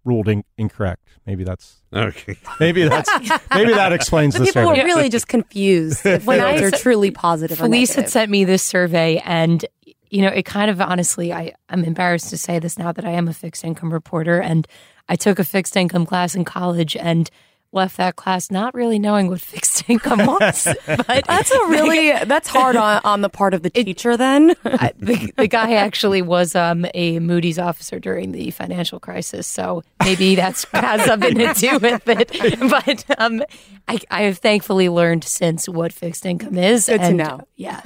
ruled 0.05 0.29
in- 0.29 0.45
incorrect. 0.57 1.03
Maybe 1.27 1.45
that's 1.45 1.77
Okay. 1.95 2.37
maybe 2.61 2.89
that's 2.89 3.11
maybe 3.55 3.73
that 3.75 3.93
explains 3.93 4.35
the, 4.35 4.41
The 4.41 4.47
people 4.47 4.63
survey. 4.65 4.81
were 4.81 4.87
really 4.87 5.09
just 5.11 5.29
confused 5.29 6.05
if 6.07 6.25
When 6.25 6.41
I 6.41 6.59
they're 6.59 6.71
truly 6.71 7.11
positive. 7.11 7.59
or 7.61 7.65
Felice 7.65 7.95
had 7.95 8.09
sent 8.09 8.31
me 8.31 8.45
this 8.45 8.63
survey, 8.63 9.21
and 9.25 9.65
you 10.11 10.23
know, 10.23 10.29
it 10.29 10.45
kind 10.45 10.71
of 10.71 10.81
honestly, 10.81 11.33
I 11.33 11.53
I'm 11.69 11.85
embarrassed 11.85 12.31
to 12.31 12.39
say 12.39 12.59
this 12.59 12.79
now 12.79 12.93
that 12.93 13.05
I 13.05 13.11
am 13.11 13.29
a 13.29 13.35
fixed 13.35 13.65
income 13.65 13.93
reporter, 13.93 14.41
and 14.41 14.67
I 15.09 15.17
took 15.17 15.39
a 15.39 15.45
fixed 15.45 15.77
income 15.77 16.07
class 16.07 16.35
in 16.35 16.45
college, 16.45 16.97
and 16.97 17.31
left 17.73 17.97
that 17.99 18.17
class 18.17 18.51
not 18.51 18.75
really 18.75 18.99
knowing 18.99 19.29
what 19.29 19.41
fixed 19.41 19.89
income 19.89 20.25
was. 20.25 20.65
but 20.87 21.25
That's 21.27 21.51
a 21.51 21.67
really 21.67 22.13
that's 22.25 22.49
hard 22.49 22.77
on, 22.77 23.01
on 23.05 23.21
the 23.21 23.29
part 23.29 23.55
of 23.55 23.63
the 23.63 23.71
teacher. 23.71 24.17
Then 24.17 24.55
I, 24.65 24.93
the, 24.99 25.33
the 25.37 25.49
guy 25.49 25.75
actually 25.75 26.23
was 26.23 26.55
um, 26.55 26.87
a 26.95 27.19
Moody's 27.19 27.59
officer 27.59 27.99
during 27.99 28.33
the 28.33 28.51
financial 28.51 28.99
crisis, 28.99 29.47
so 29.47 29.83
maybe 30.03 30.35
that's 30.35 30.65
has 30.73 31.05
something 31.05 31.35
to 31.37 31.55
do 31.55 31.79
with 31.79 32.09
it. 32.09 32.59
But 32.69 33.05
um, 33.19 33.43
I, 33.87 33.99
I 34.11 34.23
have 34.23 34.39
thankfully 34.39 34.89
learned 34.89 35.25
since 35.25 35.69
what 35.69 35.93
fixed 35.93 36.27
income 36.27 36.59
is. 36.59 36.87
Good 36.87 36.99
to 36.99 37.05
and, 37.07 37.17
know. 37.17 37.41
Yeah, 37.57 37.81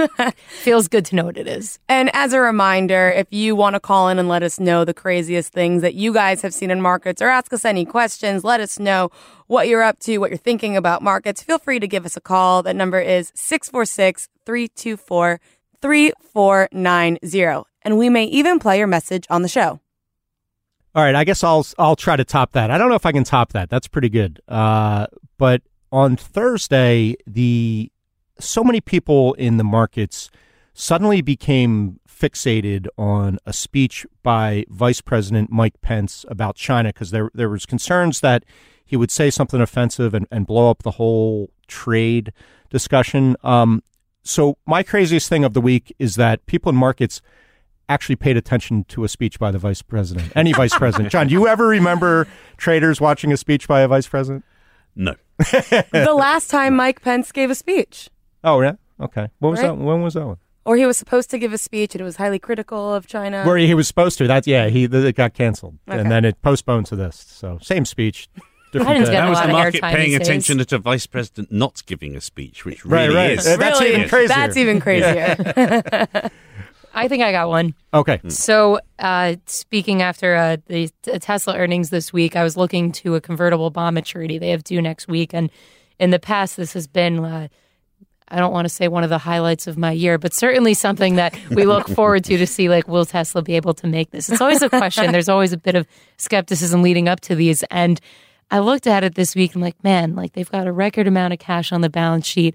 feels 0.49 0.89
good 0.89 1.05
to 1.07 1.17
know 1.17 1.25
what 1.27 1.37
it 1.37 1.47
is. 1.47 1.79
And 1.89 2.11
as 2.15 2.33
a 2.33 2.41
reminder, 2.41 3.11
if 3.11 3.27
you 3.31 3.55
want 3.55 3.75
to 3.75 3.81
call 3.81 4.09
in 4.09 4.19
and 4.19 4.29
let 4.29 4.43
us 4.43 4.59
know 4.59 4.85
the 4.85 4.95
craziest 4.95 5.53
things 5.53 5.83
that 5.83 5.95
you 5.95 6.13
guys 6.13 6.43
have 6.43 6.55
seen 6.55 6.71
in 6.71 6.81
markets 6.81 7.23
or 7.23 7.29
ask 7.29 7.53
us 7.53 7.65
any 7.65 7.85
questions, 7.85 8.45
let 8.45 8.61
us 8.61 8.79
know 8.79 9.11
what 9.53 9.69
you're 9.69 9.83
up 9.83 9.99
to, 9.99 10.17
what 10.17 10.31
you're 10.31 10.39
thinking 10.39 10.79
about 10.79 11.03
markets, 11.03 11.43
feel 11.43 11.59
free 11.59 11.79
to 11.79 11.87
give 11.87 12.07
us 12.07 12.17
a 12.17 12.21
call. 12.23 12.63
That 12.63 12.75
number 12.75 12.99
is 12.99 13.31
646 13.35 14.31
324 14.47 15.41
3490. 15.83 17.69
And 17.83 17.99
we 17.99 18.09
may 18.09 18.25
even 18.25 18.59
play 18.59 18.79
your 18.79 18.87
message 18.87 19.27
on 19.29 19.43
the 19.43 19.49
show. 19.49 19.81
All 20.95 21.03
right, 21.05 21.15
I 21.15 21.25
guess 21.25 21.45
I'll 21.45 21.67
I'll 21.79 21.97
try 21.97 22.17
to 22.17 22.25
top 22.25 22.53
that. 22.53 22.71
I 22.71 22.79
don't 22.79 22.89
know 22.89 22.95
if 22.95 23.05
I 23.05 23.13
can 23.13 23.25
top 23.25 23.53
that. 23.53 23.69
That's 23.69 23.89
pretty 23.89 24.09
good. 24.09 24.41
Uh, 24.49 25.07
but 25.37 25.63
on 25.91 26.17
Thursday, 26.17 27.17
the 27.27 27.93
so 28.39 28.65
many 28.65 28.81
people 28.81 29.35
in 29.35 29.59
the 29.59 29.65
markets 29.65 30.31
suddenly 30.73 31.21
became 31.21 32.01
fixated 32.09 32.87
on 32.97 33.39
a 33.47 33.53
speech 33.53 34.07
by 34.23 34.65
Vice 34.69 35.01
President 35.01 35.51
Mike 35.51 35.81
Pence 35.83 36.25
about 36.29 36.57
China 36.57 36.91
because 36.91 37.11
there 37.11 37.31
there 37.35 37.49
was 37.49 37.67
concerns 37.67 38.21
that 38.21 38.45
he 38.93 38.97
would 38.99 39.11
say 39.11 39.31
something 39.31 39.59
offensive 39.63 40.13
and, 40.13 40.27
and 40.31 40.47
blow 40.47 40.69
up 40.69 40.83
the 40.83 40.91
whole 40.91 41.49
trade 41.67 42.31
discussion. 42.69 43.35
Um, 43.43 43.83
so 44.23 44.59
my 44.67 44.83
craziest 44.83 45.31
thing 45.31 45.45
of 45.45 45.55
the 45.55 45.63
week 45.63 45.95
is 45.99 46.17
that 46.17 46.45
people 46.45 46.69
in 46.69 46.77
markets 46.77 47.23
actually 47.89 48.17
paid 48.17 48.37
attention 48.37 48.85
to 48.89 49.03
a 49.03 49.09
speech 49.09 49.39
by 49.39 49.51
the 49.51 49.59
vice 49.59 49.81
president, 49.81 50.31
any 50.37 50.53
vice 50.53 50.77
president. 50.77 51.11
John, 51.11 51.29
do 51.29 51.33
you 51.33 51.49
ever 51.49 51.67
remember 51.67 52.29
traders 52.59 53.01
watching 53.01 53.33
a 53.33 53.37
speech 53.39 53.67
by 53.67 53.81
a 53.81 53.89
vice 53.89 54.07
president? 54.07 54.45
No. 54.95 55.15
the 55.39 56.15
last 56.15 56.51
time 56.51 56.77
Mike 56.77 57.01
Pence 57.01 57.33
gave 57.33 57.51
a 57.51 57.55
speech, 57.55 58.11
Oh, 58.45 58.61
yeah. 58.61 58.75
Okay. 59.01 59.29
What 59.39 59.53
was 59.53 59.61
Right. 59.63 59.69
that? 59.69 59.77
When 59.79 60.03
was 60.03 60.13
that 60.15 60.27
one? 60.27 60.37
or 60.65 60.77
he 60.77 60.87
was 60.87 60.97
supposed 60.97 61.29
to 61.31 61.39
give 61.39 61.53
a 61.53 61.59
speech 61.59 61.93
and 61.95 62.01
it 62.01 62.05
was 62.05 62.17
highly 62.17 62.39
critical 62.39 62.95
of 62.95 63.07
China. 63.07 63.43
Where 63.45 63.57
he 63.57 63.75
was 63.75 63.89
supposed 63.89 64.17
to. 64.19 64.29
That's 64.29 64.47
yeah. 64.47 64.69
He 64.69 64.85
it 64.85 65.17
got 65.17 65.33
canceled, 65.35 65.79
Okay. 65.89 65.99
and 65.99 66.09
then 66.11 66.25
it 66.25 66.41
postponed 66.43 66.87
to 66.87 66.95
this. 66.97 67.17
So 67.17 67.59
same 67.63 67.85
speech, 67.85 68.29
different 68.73 68.99
Biden's 69.01 69.09
day. 69.09 69.13
got 69.15 69.21
That 69.25 69.29
was 69.31 69.39
lot 69.39 69.47
the 69.47 69.53
market 69.53 69.83
paying 69.83 70.11
these 70.11 70.19
days. 70.19 70.29
attention 70.29 70.59
to 70.59 70.75
a 70.77 70.79
vice 70.79 71.07
president 71.07 71.53
not 71.53 71.83
giving 71.87 72.17
a 72.17 72.21
speech, 72.21 72.65
which 72.65 72.85
Right, 72.85 73.05
really 73.05 73.15
right. 73.17 73.31
is. 73.39 73.47
Uh, 73.47 73.57
that's 73.59 73.81
Really? 73.81 73.95
even 73.95 74.09
crazier. 74.09 74.29
That's 74.29 74.57
even 74.57 74.81
crazier. 74.81 76.07
I 76.95 77.09
think 77.09 77.23
I 77.23 77.33
got 77.33 77.49
one. 77.49 77.75
Okay. 77.95 78.21
So, 78.29 78.79
uh, 78.99 79.37
speaking 79.47 80.03
after 80.03 80.35
uh, 80.37 80.57
the 80.67 80.91
t- 81.03 81.19
Tesla 81.19 81.57
earnings 81.57 81.89
this 81.89 82.13
week, 82.13 82.37
I 82.37 82.43
was 82.43 82.55
looking 82.57 82.93
to 82.93 83.15
a 83.15 83.21
convertible 83.21 83.71
bond 83.71 83.95
maturity 83.95 84.37
they 84.39 84.51
have 84.51 84.63
due 84.63 84.83
next 84.83 85.09
week, 85.09 85.33
and 85.33 85.51
in 85.99 86.11
the 86.11 86.19
past, 86.19 86.57
this 86.59 86.75
has 86.75 86.87
been. 86.87 87.25
Uh, 87.25 87.49
I 88.29 88.37
don't 88.37 88.53
want 88.53 88.65
to 88.67 88.71
say 88.71 88.89
one 88.89 89.05
of 89.05 89.11
the 89.11 89.19
highlights 89.19 89.67
of 89.67 89.77
my 89.79 89.93
year, 89.93 90.17
but 90.19 90.33
certainly 90.35 90.73
something 90.75 91.17
that 91.17 91.35
we 91.51 91.65
look 91.65 91.87
forward 91.97 92.25
to 92.25 92.37
to 92.39 92.47
see 92.47 92.69
like 92.71 92.89
will 92.89 93.05
Tesla 93.07 93.43
be 93.43 93.57
able 93.57 93.75
to 93.75 93.87
make 93.87 94.11
this? 94.11 94.29
It's 94.31 94.41
always 94.41 94.61
a 94.63 94.69
question. 94.71 95.13
There's 95.13 95.29
always 95.29 95.53
a 95.53 95.59
bit 95.59 95.75
of 95.75 95.87
skepticism 96.19 96.83
leading 96.83 97.09
up 97.09 97.21
to 97.21 97.35
these 97.35 97.63
and 97.65 98.01
I 98.51 98.59
looked 98.59 98.87
at 98.87 99.03
it 99.05 99.15
this 99.15 99.35
week 99.35 99.55
and 99.55 99.63
like, 99.63 99.83
man, 99.83 100.15
like 100.15 100.33
they've 100.33 100.51
got 100.51 100.67
a 100.67 100.73
record 100.73 101.07
amount 101.07 101.33
of 101.33 101.39
cash 101.39 101.73
on 101.73 101.81
the 101.81 101.89
balance 101.91 102.27
sheet. 102.27 102.55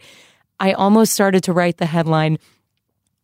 I 0.59 0.73
almost 0.73 1.13
started 1.13 1.43
to 1.45 1.53
write 1.53 1.77
the 1.77 1.85
headline 1.85 2.37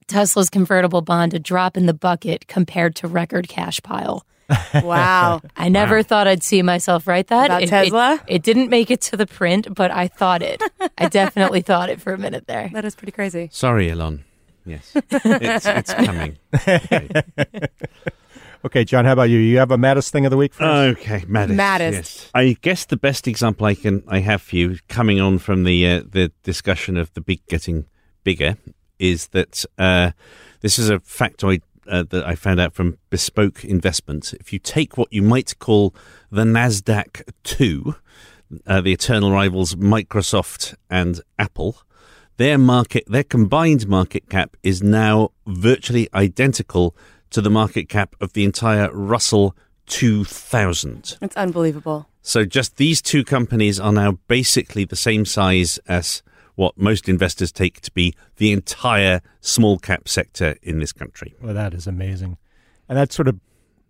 Tesla's 0.07 0.49
convertible 0.49 1.01
bond 1.01 1.33
a 1.33 1.39
drop 1.39 1.77
in 1.77 1.85
the 1.85 1.93
bucket 1.93 2.47
compared 2.47 2.95
to 2.97 3.07
record 3.07 3.47
cash 3.47 3.81
pile. 3.81 4.25
wow. 4.83 5.41
I 5.55 5.69
never 5.69 6.03
thought 6.03 6.27
I'd 6.27 6.43
see 6.43 6.61
myself 6.61 7.07
write 7.07 7.27
that. 7.27 7.45
About 7.45 7.61
It- 7.61 7.65
it- 7.65 7.69
Tesla? 7.69 8.19
It, 8.27 8.43
didn't 8.43 8.69
make 8.69 8.91
it 8.91 9.01
to 9.01 9.17
the 9.17 9.25
print, 9.25 9.73
but 9.73 9.89
I 9.91 10.07
thought 10.07 10.41
it. 10.41 10.61
I 10.97 11.07
definitely 11.07 11.61
thought 11.69 11.89
it 11.89 12.01
for 12.01 12.11
a 12.13 12.17
minute 12.17 12.45
there. 12.47 12.69
That 12.73 12.85
is 12.85 12.95
pretty 12.95 13.13
crazy. 13.13 13.49
Sorry, 13.51 13.89
Elon. 13.89 14.25
Yes. 14.65 14.91
it's, 14.95 15.65
it's 15.65 15.93
coming. 15.93 16.37
Okay. 18.65 18.79
Okay, 18.79 18.85
John. 18.85 19.05
How 19.05 19.13
about 19.13 19.29
you? 19.29 19.37
You 19.37 19.57
have 19.57 19.71
a 19.71 19.77
maddest 19.77 20.11
thing 20.11 20.25
of 20.25 20.31
the 20.31 20.37
week 20.37 20.53
for 20.53 20.63
us? 20.63 20.97
Okay, 20.97 21.23
maddest. 21.27 21.57
Maddest. 21.57 22.21
Yes. 22.21 22.31
I 22.33 22.57
guess 22.61 22.85
the 22.85 22.97
best 22.97 23.27
example 23.27 23.65
I 23.65 23.75
can 23.75 24.03
I 24.07 24.19
have 24.19 24.41
for 24.41 24.55
you, 24.55 24.77
coming 24.87 25.19
on 25.21 25.37
from 25.37 25.63
the 25.63 25.87
uh, 25.87 26.01
the 26.09 26.31
discussion 26.43 26.97
of 26.97 27.13
the 27.13 27.21
big 27.21 27.45
getting 27.47 27.85
bigger, 28.23 28.57
is 28.99 29.27
that 29.27 29.65
uh, 29.77 30.11
this 30.61 30.79
is 30.79 30.89
a 30.89 30.99
factoid 30.99 31.61
uh, 31.87 32.03
that 32.09 32.25
I 32.25 32.35
found 32.35 32.59
out 32.59 32.73
from 32.73 32.97
Bespoke 33.09 33.63
Investments. 33.65 34.33
If 34.33 34.53
you 34.53 34.59
take 34.59 34.97
what 34.97 35.11
you 35.11 35.21
might 35.21 35.59
call 35.59 35.93
the 36.31 36.43
Nasdaq 36.43 37.21
two, 37.43 37.95
uh, 38.65 38.81
the 38.81 38.93
eternal 38.93 39.31
rivals 39.31 39.75
Microsoft 39.75 40.75
and 40.89 41.21
Apple, 41.37 41.77
their 42.37 42.57
market, 42.57 43.03
their 43.07 43.23
combined 43.23 43.87
market 43.87 44.29
cap 44.29 44.57
is 44.63 44.81
now 44.81 45.29
virtually 45.45 46.07
identical 46.13 46.95
to 47.33 47.41
the 47.41 47.49
market 47.49 47.89
cap 47.89 48.15
of 48.21 48.33
the 48.33 48.43
entire 48.45 48.89
Russell 48.91 49.55
2000. 49.87 51.17
It's 51.21 51.35
unbelievable. 51.35 52.07
So 52.21 52.45
just 52.45 52.77
these 52.77 53.01
two 53.01 53.23
companies 53.23 53.79
are 53.79 53.91
now 53.91 54.13
basically 54.27 54.85
the 54.85 54.95
same 54.95 55.25
size 55.25 55.77
as 55.87 56.23
what 56.55 56.77
most 56.77 57.09
investors 57.09 57.51
take 57.51 57.81
to 57.81 57.91
be 57.91 58.13
the 58.37 58.51
entire 58.51 59.21
small 59.41 59.77
cap 59.79 60.07
sector 60.07 60.55
in 60.61 60.79
this 60.79 60.93
country. 60.93 61.35
Well, 61.41 61.53
that 61.53 61.73
is 61.73 61.87
amazing, 61.87 62.37
and 62.87 62.97
that 62.97 63.11
sort 63.11 63.27
of 63.27 63.39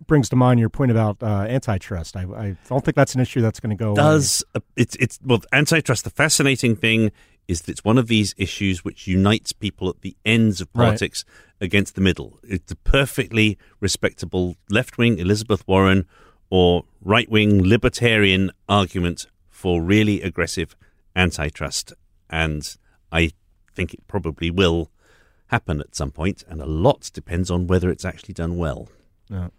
brings 0.08 0.30
to 0.30 0.36
mind 0.36 0.60
your 0.60 0.70
point 0.70 0.92
about 0.92 1.22
uh, 1.22 1.46
antitrust. 1.48 2.16
I, 2.16 2.22
I 2.24 2.56
don't 2.70 2.84
think 2.84 2.96
that's 2.96 3.16
an 3.16 3.22
issue 3.22 3.42
that's 3.42 3.60
going 3.60 3.70
to 3.78 3.82
go. 3.82 3.90
away. 3.90 3.96
Does 3.96 4.44
uh, 4.56 4.62
it's 4.78 4.96
it's 4.96 5.20
well 5.24 5.42
antitrust? 5.52 6.06
The 6.06 6.10
fascinating 6.10 6.76
thing 6.76 7.12
is 7.50 7.62
that 7.64 7.72
it's 7.74 7.84
one 7.84 7.98
of 7.98 8.08
these 8.08 8.34
issues 8.38 8.86
which 8.86 9.06
unites 9.08 9.52
people 9.52 9.90
at 9.90 10.00
the 10.02 10.16
ends 10.26 10.62
of 10.62 10.70
Right. 10.74 10.86
politics 10.86 11.26
against 11.63 11.95
the 11.95 12.02
middle. 12.02 12.39
It's 12.43 12.71
a 12.71 12.76
perfectly 12.76 13.58
respectable 13.80 14.56
left 14.69 14.97
wing 14.97 15.17
Elizabeth 15.17 15.67
Warren 15.67 16.06
or 16.49 16.84
right 17.02 17.30
wing 17.32 17.63
libertarian 17.67 18.52
argument 18.67 19.26
for 19.49 19.82
really 19.82 20.21
aggressive 20.21 20.76
antitrust. 21.15 21.93
and 22.30 22.76
I 23.12 23.32
think 23.76 23.93
it 23.93 24.06
probably 24.08 24.49
will 24.52 24.89
happen 25.47 25.80
at 25.80 25.95
some 25.95 26.12
point, 26.12 26.43
and 26.47 26.62
a 26.62 26.65
lot 26.65 27.12
depends 27.13 27.52
on 27.52 27.67
whether 27.67 27.89
it's 27.91 28.06
actually 28.06 28.34
done 28.34 28.58
well. 28.58 28.89
Yeah. 29.30 29.49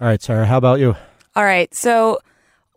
All 0.00 0.08
right, 0.08 0.22
Sarah, 0.22 0.46
how 0.46 0.58
about 0.58 0.78
you? 0.78 0.94
All 1.34 1.44
right. 1.44 1.74
So, 1.74 2.18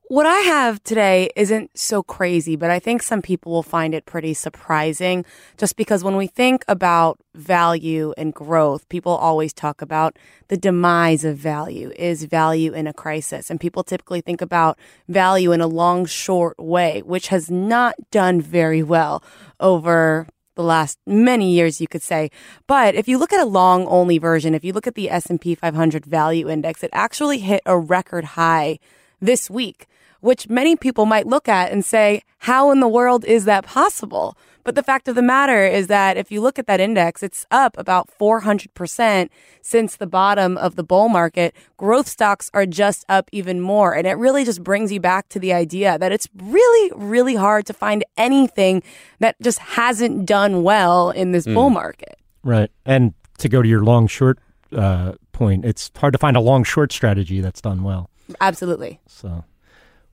what 0.10 0.26
I 0.26 0.38
have 0.40 0.82
today 0.84 1.30
isn't 1.36 1.78
so 1.78 2.02
crazy, 2.02 2.56
but 2.56 2.70
I 2.70 2.80
think 2.80 3.04
some 3.04 3.22
people 3.22 3.52
will 3.52 3.64
find 3.64 3.94
it 3.94 4.06
pretty 4.06 4.34
surprising 4.34 5.26
just 5.58 5.76
because 5.76 6.02
when 6.02 6.16
we 6.16 6.28
think 6.28 6.64
about 6.70 7.20
value 7.36 8.14
and 8.18 8.34
growth, 8.34 8.88
people 8.88 9.12
always 9.12 9.52
talk 9.52 9.82
about 9.82 10.18
the 10.48 10.56
demise 10.56 11.26
of 11.26 11.36
value. 11.36 11.92
Is 11.98 12.24
value 12.24 12.72
in 12.72 12.88
a 12.88 12.94
crisis? 12.94 13.50
And 13.50 13.60
people 13.60 13.84
typically 13.84 14.22
think 14.22 14.42
about 14.42 14.80
value 15.10 15.52
in 15.52 15.60
a 15.60 15.68
long, 15.68 16.06
short 16.06 16.58
way, 16.58 17.02
which 17.06 17.28
has 17.28 17.52
not 17.52 17.96
done 18.10 18.40
very 18.40 18.84
well 18.84 19.22
over 19.60 20.26
the 20.56 20.64
last 20.64 20.98
many 21.06 21.52
years 21.52 21.80
you 21.80 21.88
could 21.88 22.02
say 22.02 22.32
but 22.66 22.96
if 22.96 23.08
you 23.08 23.20
look 23.20 23.32
at 23.32 23.40
a 23.40 23.46
long 23.46 23.86
only 23.86 24.18
version 24.18 24.56
if 24.56 24.64
you 24.64 24.74
look 24.74 24.88
at 24.88 24.96
the 24.96 25.08
S&P 25.08 25.54
500 25.54 26.04
value 26.04 26.50
index 26.50 26.82
it 26.82 26.90
actually 26.94 27.38
hit 27.38 27.62
a 27.68 27.78
record 27.78 28.24
high 28.24 28.80
this 29.22 29.52
week 29.52 29.86
which 30.22 30.50
many 30.50 30.76
people 30.76 31.06
might 31.06 31.28
look 31.28 31.48
at 31.48 31.72
and 31.72 31.84
say, 31.84 32.22
how 32.40 32.72
in 32.72 32.80
the 32.80 32.88
world 32.88 33.26
is 33.26 33.46
that 33.46 33.66
possible? 33.66 34.38
But 34.68 34.76
the 34.76 34.84
fact 34.84 35.08
of 35.08 35.16
the 35.16 35.22
matter 35.22 35.66
is 35.66 35.88
that 35.88 36.18
if 36.18 36.30
you 36.30 36.42
look 36.42 36.60
at 36.60 36.68
that 36.68 36.82
index, 36.82 37.24
it's 37.24 37.46
up 37.52 37.78
about 37.78 38.10
400% 38.20 39.30
since 39.62 39.96
the 39.96 40.06
bottom 40.06 40.58
of 40.58 40.76
the 40.76 40.84
bull 40.84 41.08
market. 41.08 41.56
Growth 41.78 42.10
stocks 42.10 42.52
are 42.54 42.66
just 42.66 43.06
up 43.08 43.30
even 43.32 43.62
more. 43.62 43.96
And 43.96 44.06
it 44.06 44.16
really 44.16 44.44
just 44.44 44.62
brings 44.66 44.92
you 44.92 45.00
back 45.00 45.30
to 45.30 45.40
the 45.40 45.54
idea 45.54 45.98
that 45.98 46.12
it's 46.12 46.28
really, 46.36 46.92
really 46.98 47.36
hard 47.36 47.66
to 47.68 47.74
find 47.74 48.04
anything 48.18 48.84
that 49.20 49.38
just 49.42 49.60
hasn't 49.60 50.26
done 50.26 50.64
well 50.64 51.12
in 51.12 51.32
this 51.32 51.48
mm. 51.48 51.54
bull 51.54 51.70
market. 51.70 52.20
Right. 52.44 52.70
And 52.86 53.14
to 53.38 53.48
go 53.48 53.62
to 53.62 53.70
your 53.70 53.86
long 53.86 54.06
short 54.08 54.38
uh, 54.74 55.14
point, 55.32 55.64
it's 55.64 55.90
hard 55.96 56.12
to 56.12 56.20
find 56.20 56.36
a 56.36 56.42
long 56.42 56.66
short 56.66 56.92
strategy 56.92 57.40
that's 57.40 57.62
done 57.62 57.84
well. 57.84 58.10
Absolutely. 58.42 59.00
So. 59.08 59.46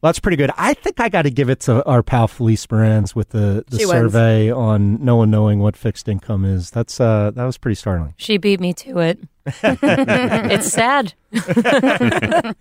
Well, 0.05 0.11
that's 0.11 0.21
pretty 0.21 0.37
good. 0.37 0.51
I 0.59 0.75
think 0.75 1.01
I 1.01 1.09
got 1.09 1.23
to 1.23 1.31
give 1.31 1.49
it 1.49 1.61
to 1.61 1.83
our 1.87 2.03
pal 2.03 2.29
Felice 2.29 2.67
Maranz 2.67 3.15
with 3.15 3.31
the, 3.31 3.65
the 3.69 3.79
survey 3.79 4.53
wins. 4.53 4.59
on 4.59 5.03
no 5.03 5.17
one 5.17 5.31
knowing 5.31 5.61
what 5.61 5.79
fixed 5.79 6.11
income 6.11 6.45
is. 6.45 6.71
That's 6.71 7.01
uh, 7.01 7.31
that 7.35 7.45
was 7.45 7.57
pretty 7.57 7.77
startling. 7.77 8.13
She 8.19 8.37
beat 8.37 8.61
me 8.61 8.75
to 8.75 8.99
it. 8.99 9.19
it's 9.47 10.71
sad. 10.71 11.15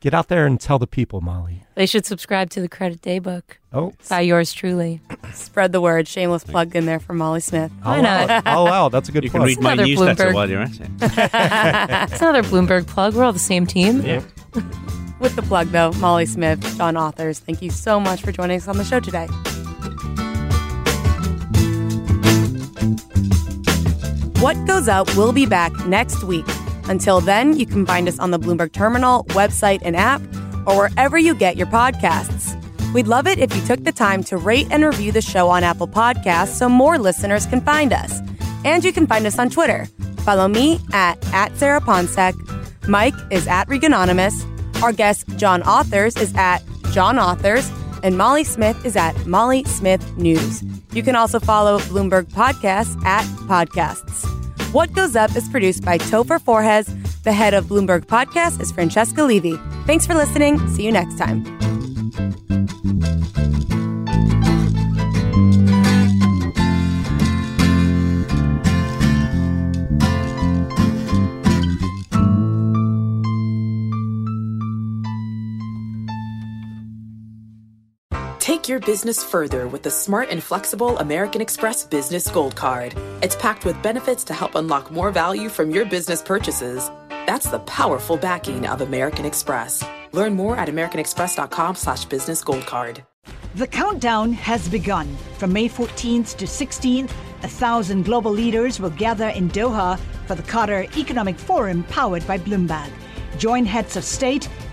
Get 0.00 0.14
out 0.14 0.28
there 0.28 0.46
and 0.46 0.58
tell 0.58 0.78
the 0.78 0.86
people, 0.86 1.20
Molly. 1.20 1.64
They 1.74 1.84
should 1.84 2.06
subscribe 2.06 2.48
to 2.50 2.62
the 2.62 2.68
Credit 2.68 3.02
Daybook. 3.02 3.42
Oh, 3.74 3.92
by 4.08 4.22
yours 4.22 4.54
truly. 4.54 5.02
Spread 5.34 5.72
the 5.72 5.82
word. 5.82 6.08
Shameless 6.08 6.44
plug 6.44 6.74
in 6.74 6.86
there 6.86 6.98
for 6.98 7.12
Molly 7.12 7.40
Smith. 7.40 7.72
Why 7.82 8.00
not? 8.00 8.42
Oh 8.46 8.64
wow, 8.64 8.88
that's 8.88 9.10
a 9.10 9.12
good. 9.12 9.22
You 9.22 9.30
plug. 9.30 9.42
can 9.42 9.48
read 9.48 9.60
my 9.60 9.74
newsletter 9.74 10.28
Bloomberg. 10.28 10.34
while 10.34 10.48
you're 10.48 10.62
at 10.62 10.80
it. 10.80 10.90
it's 12.10 12.22
another 12.22 12.42
Bloomberg 12.42 12.86
plug. 12.86 13.14
We're 13.14 13.24
all 13.24 13.34
the 13.34 13.38
same 13.38 13.66
team. 13.66 14.00
Yeah. 14.00 14.22
With 15.18 15.34
the 15.34 15.42
plug, 15.42 15.68
though, 15.68 15.92
Molly 15.92 16.26
Smith, 16.26 16.60
John 16.76 16.94
Authers, 16.94 17.38
thank 17.38 17.62
you 17.62 17.70
so 17.70 17.98
much 17.98 18.20
for 18.20 18.32
joining 18.32 18.58
us 18.58 18.68
on 18.68 18.76
the 18.76 18.84
show 18.84 19.00
today. 19.00 19.26
What 24.40 24.56
Goes 24.66 24.86
Up 24.86 25.14
will 25.16 25.32
be 25.32 25.46
back 25.46 25.72
next 25.86 26.22
week. 26.24 26.44
Until 26.84 27.20
then, 27.20 27.58
you 27.58 27.66
can 27.66 27.86
find 27.86 28.06
us 28.08 28.18
on 28.18 28.30
the 28.30 28.38
Bloomberg 28.38 28.72
Terminal, 28.72 29.24
website, 29.30 29.80
and 29.82 29.96
app, 29.96 30.20
or 30.66 30.76
wherever 30.76 31.18
you 31.18 31.34
get 31.34 31.56
your 31.56 31.66
podcasts. 31.66 32.52
We'd 32.92 33.08
love 33.08 33.26
it 33.26 33.38
if 33.38 33.54
you 33.56 33.62
took 33.66 33.84
the 33.84 33.92
time 33.92 34.22
to 34.24 34.36
rate 34.36 34.68
and 34.70 34.84
review 34.84 35.12
the 35.12 35.22
show 35.22 35.48
on 35.48 35.64
Apple 35.64 35.88
Podcasts 35.88 36.54
so 36.54 36.68
more 36.68 36.98
listeners 36.98 37.46
can 37.46 37.60
find 37.60 37.92
us. 37.92 38.20
And 38.64 38.84
you 38.84 38.92
can 38.92 39.06
find 39.06 39.26
us 39.26 39.38
on 39.38 39.50
Twitter. 39.50 39.86
Follow 40.18 40.48
me 40.48 40.80
at, 40.92 41.18
at 41.32 41.56
Sarah 41.56 41.80
Ponczek. 41.80 42.34
Mike 42.88 43.14
is 43.30 43.46
at 43.48 43.68
Reganonymous. 43.68 44.55
Our 44.82 44.92
guest, 44.92 45.26
John 45.36 45.62
Authers, 45.62 46.20
is 46.20 46.34
at 46.36 46.58
John 46.92 47.16
Authers, 47.16 47.70
and 48.02 48.16
Molly 48.16 48.44
Smith 48.44 48.84
is 48.84 48.96
at 48.96 49.26
Molly 49.26 49.64
Smith 49.64 50.16
News. 50.16 50.62
You 50.92 51.02
can 51.02 51.16
also 51.16 51.40
follow 51.40 51.78
Bloomberg 51.80 52.24
Podcasts 52.26 53.02
at 53.04 53.24
Podcasts. 53.48 54.24
What 54.72 54.92
Goes 54.92 55.16
Up 55.16 55.34
is 55.34 55.48
produced 55.48 55.84
by 55.84 55.98
Topher 55.98 56.40
Forhecz. 56.40 57.22
The 57.22 57.32
head 57.32 57.54
of 57.54 57.64
Bloomberg 57.66 58.06
Podcast 58.06 58.60
is 58.60 58.70
Francesca 58.70 59.22
Levy. 59.22 59.56
Thanks 59.86 60.06
for 60.06 60.14
listening. 60.14 60.66
See 60.68 60.84
you 60.84 60.92
next 60.92 61.18
time. 61.18 61.44
Your 78.76 78.94
business 78.94 79.24
further 79.24 79.66
with 79.66 79.82
the 79.82 79.90
smart 79.90 80.28
and 80.28 80.42
flexible 80.42 80.98
American 80.98 81.40
Express 81.40 81.82
Business 81.82 82.28
Gold 82.28 82.56
Card. 82.56 82.92
It's 83.22 83.34
packed 83.34 83.64
with 83.64 83.82
benefits 83.82 84.22
to 84.24 84.34
help 84.34 84.54
unlock 84.54 84.90
more 84.90 85.10
value 85.10 85.48
from 85.48 85.70
your 85.70 85.86
business 85.86 86.20
purchases. 86.20 86.90
That's 87.08 87.48
the 87.48 87.60
powerful 87.60 88.18
backing 88.18 88.66
of 88.66 88.82
American 88.82 89.24
Express. 89.24 89.82
Learn 90.12 90.34
more 90.34 90.58
at 90.58 90.68
americanexpress.com 90.68 91.74
slash 91.76 92.04
business 92.04 92.44
gold 92.44 92.66
card. 92.66 93.02
The 93.54 93.66
countdown 93.66 94.34
has 94.34 94.68
begun. 94.68 95.08
From 95.38 95.54
May 95.54 95.70
14th 95.70 96.36
to 96.36 96.44
16th, 96.44 97.10
a 97.44 97.48
thousand 97.48 98.04
global 98.04 98.30
leaders 98.30 98.78
will 98.78 98.90
gather 98.90 99.28
in 99.30 99.48
Doha 99.48 99.98
for 100.26 100.34
the 100.34 100.42
Qatar 100.42 100.94
Economic 100.98 101.38
Forum 101.38 101.82
powered 101.84 102.26
by 102.26 102.36
Bloomberg. 102.36 102.90
Join 103.38 103.64
heads 103.64 103.96
of 103.96 104.04
state, 104.04 104.50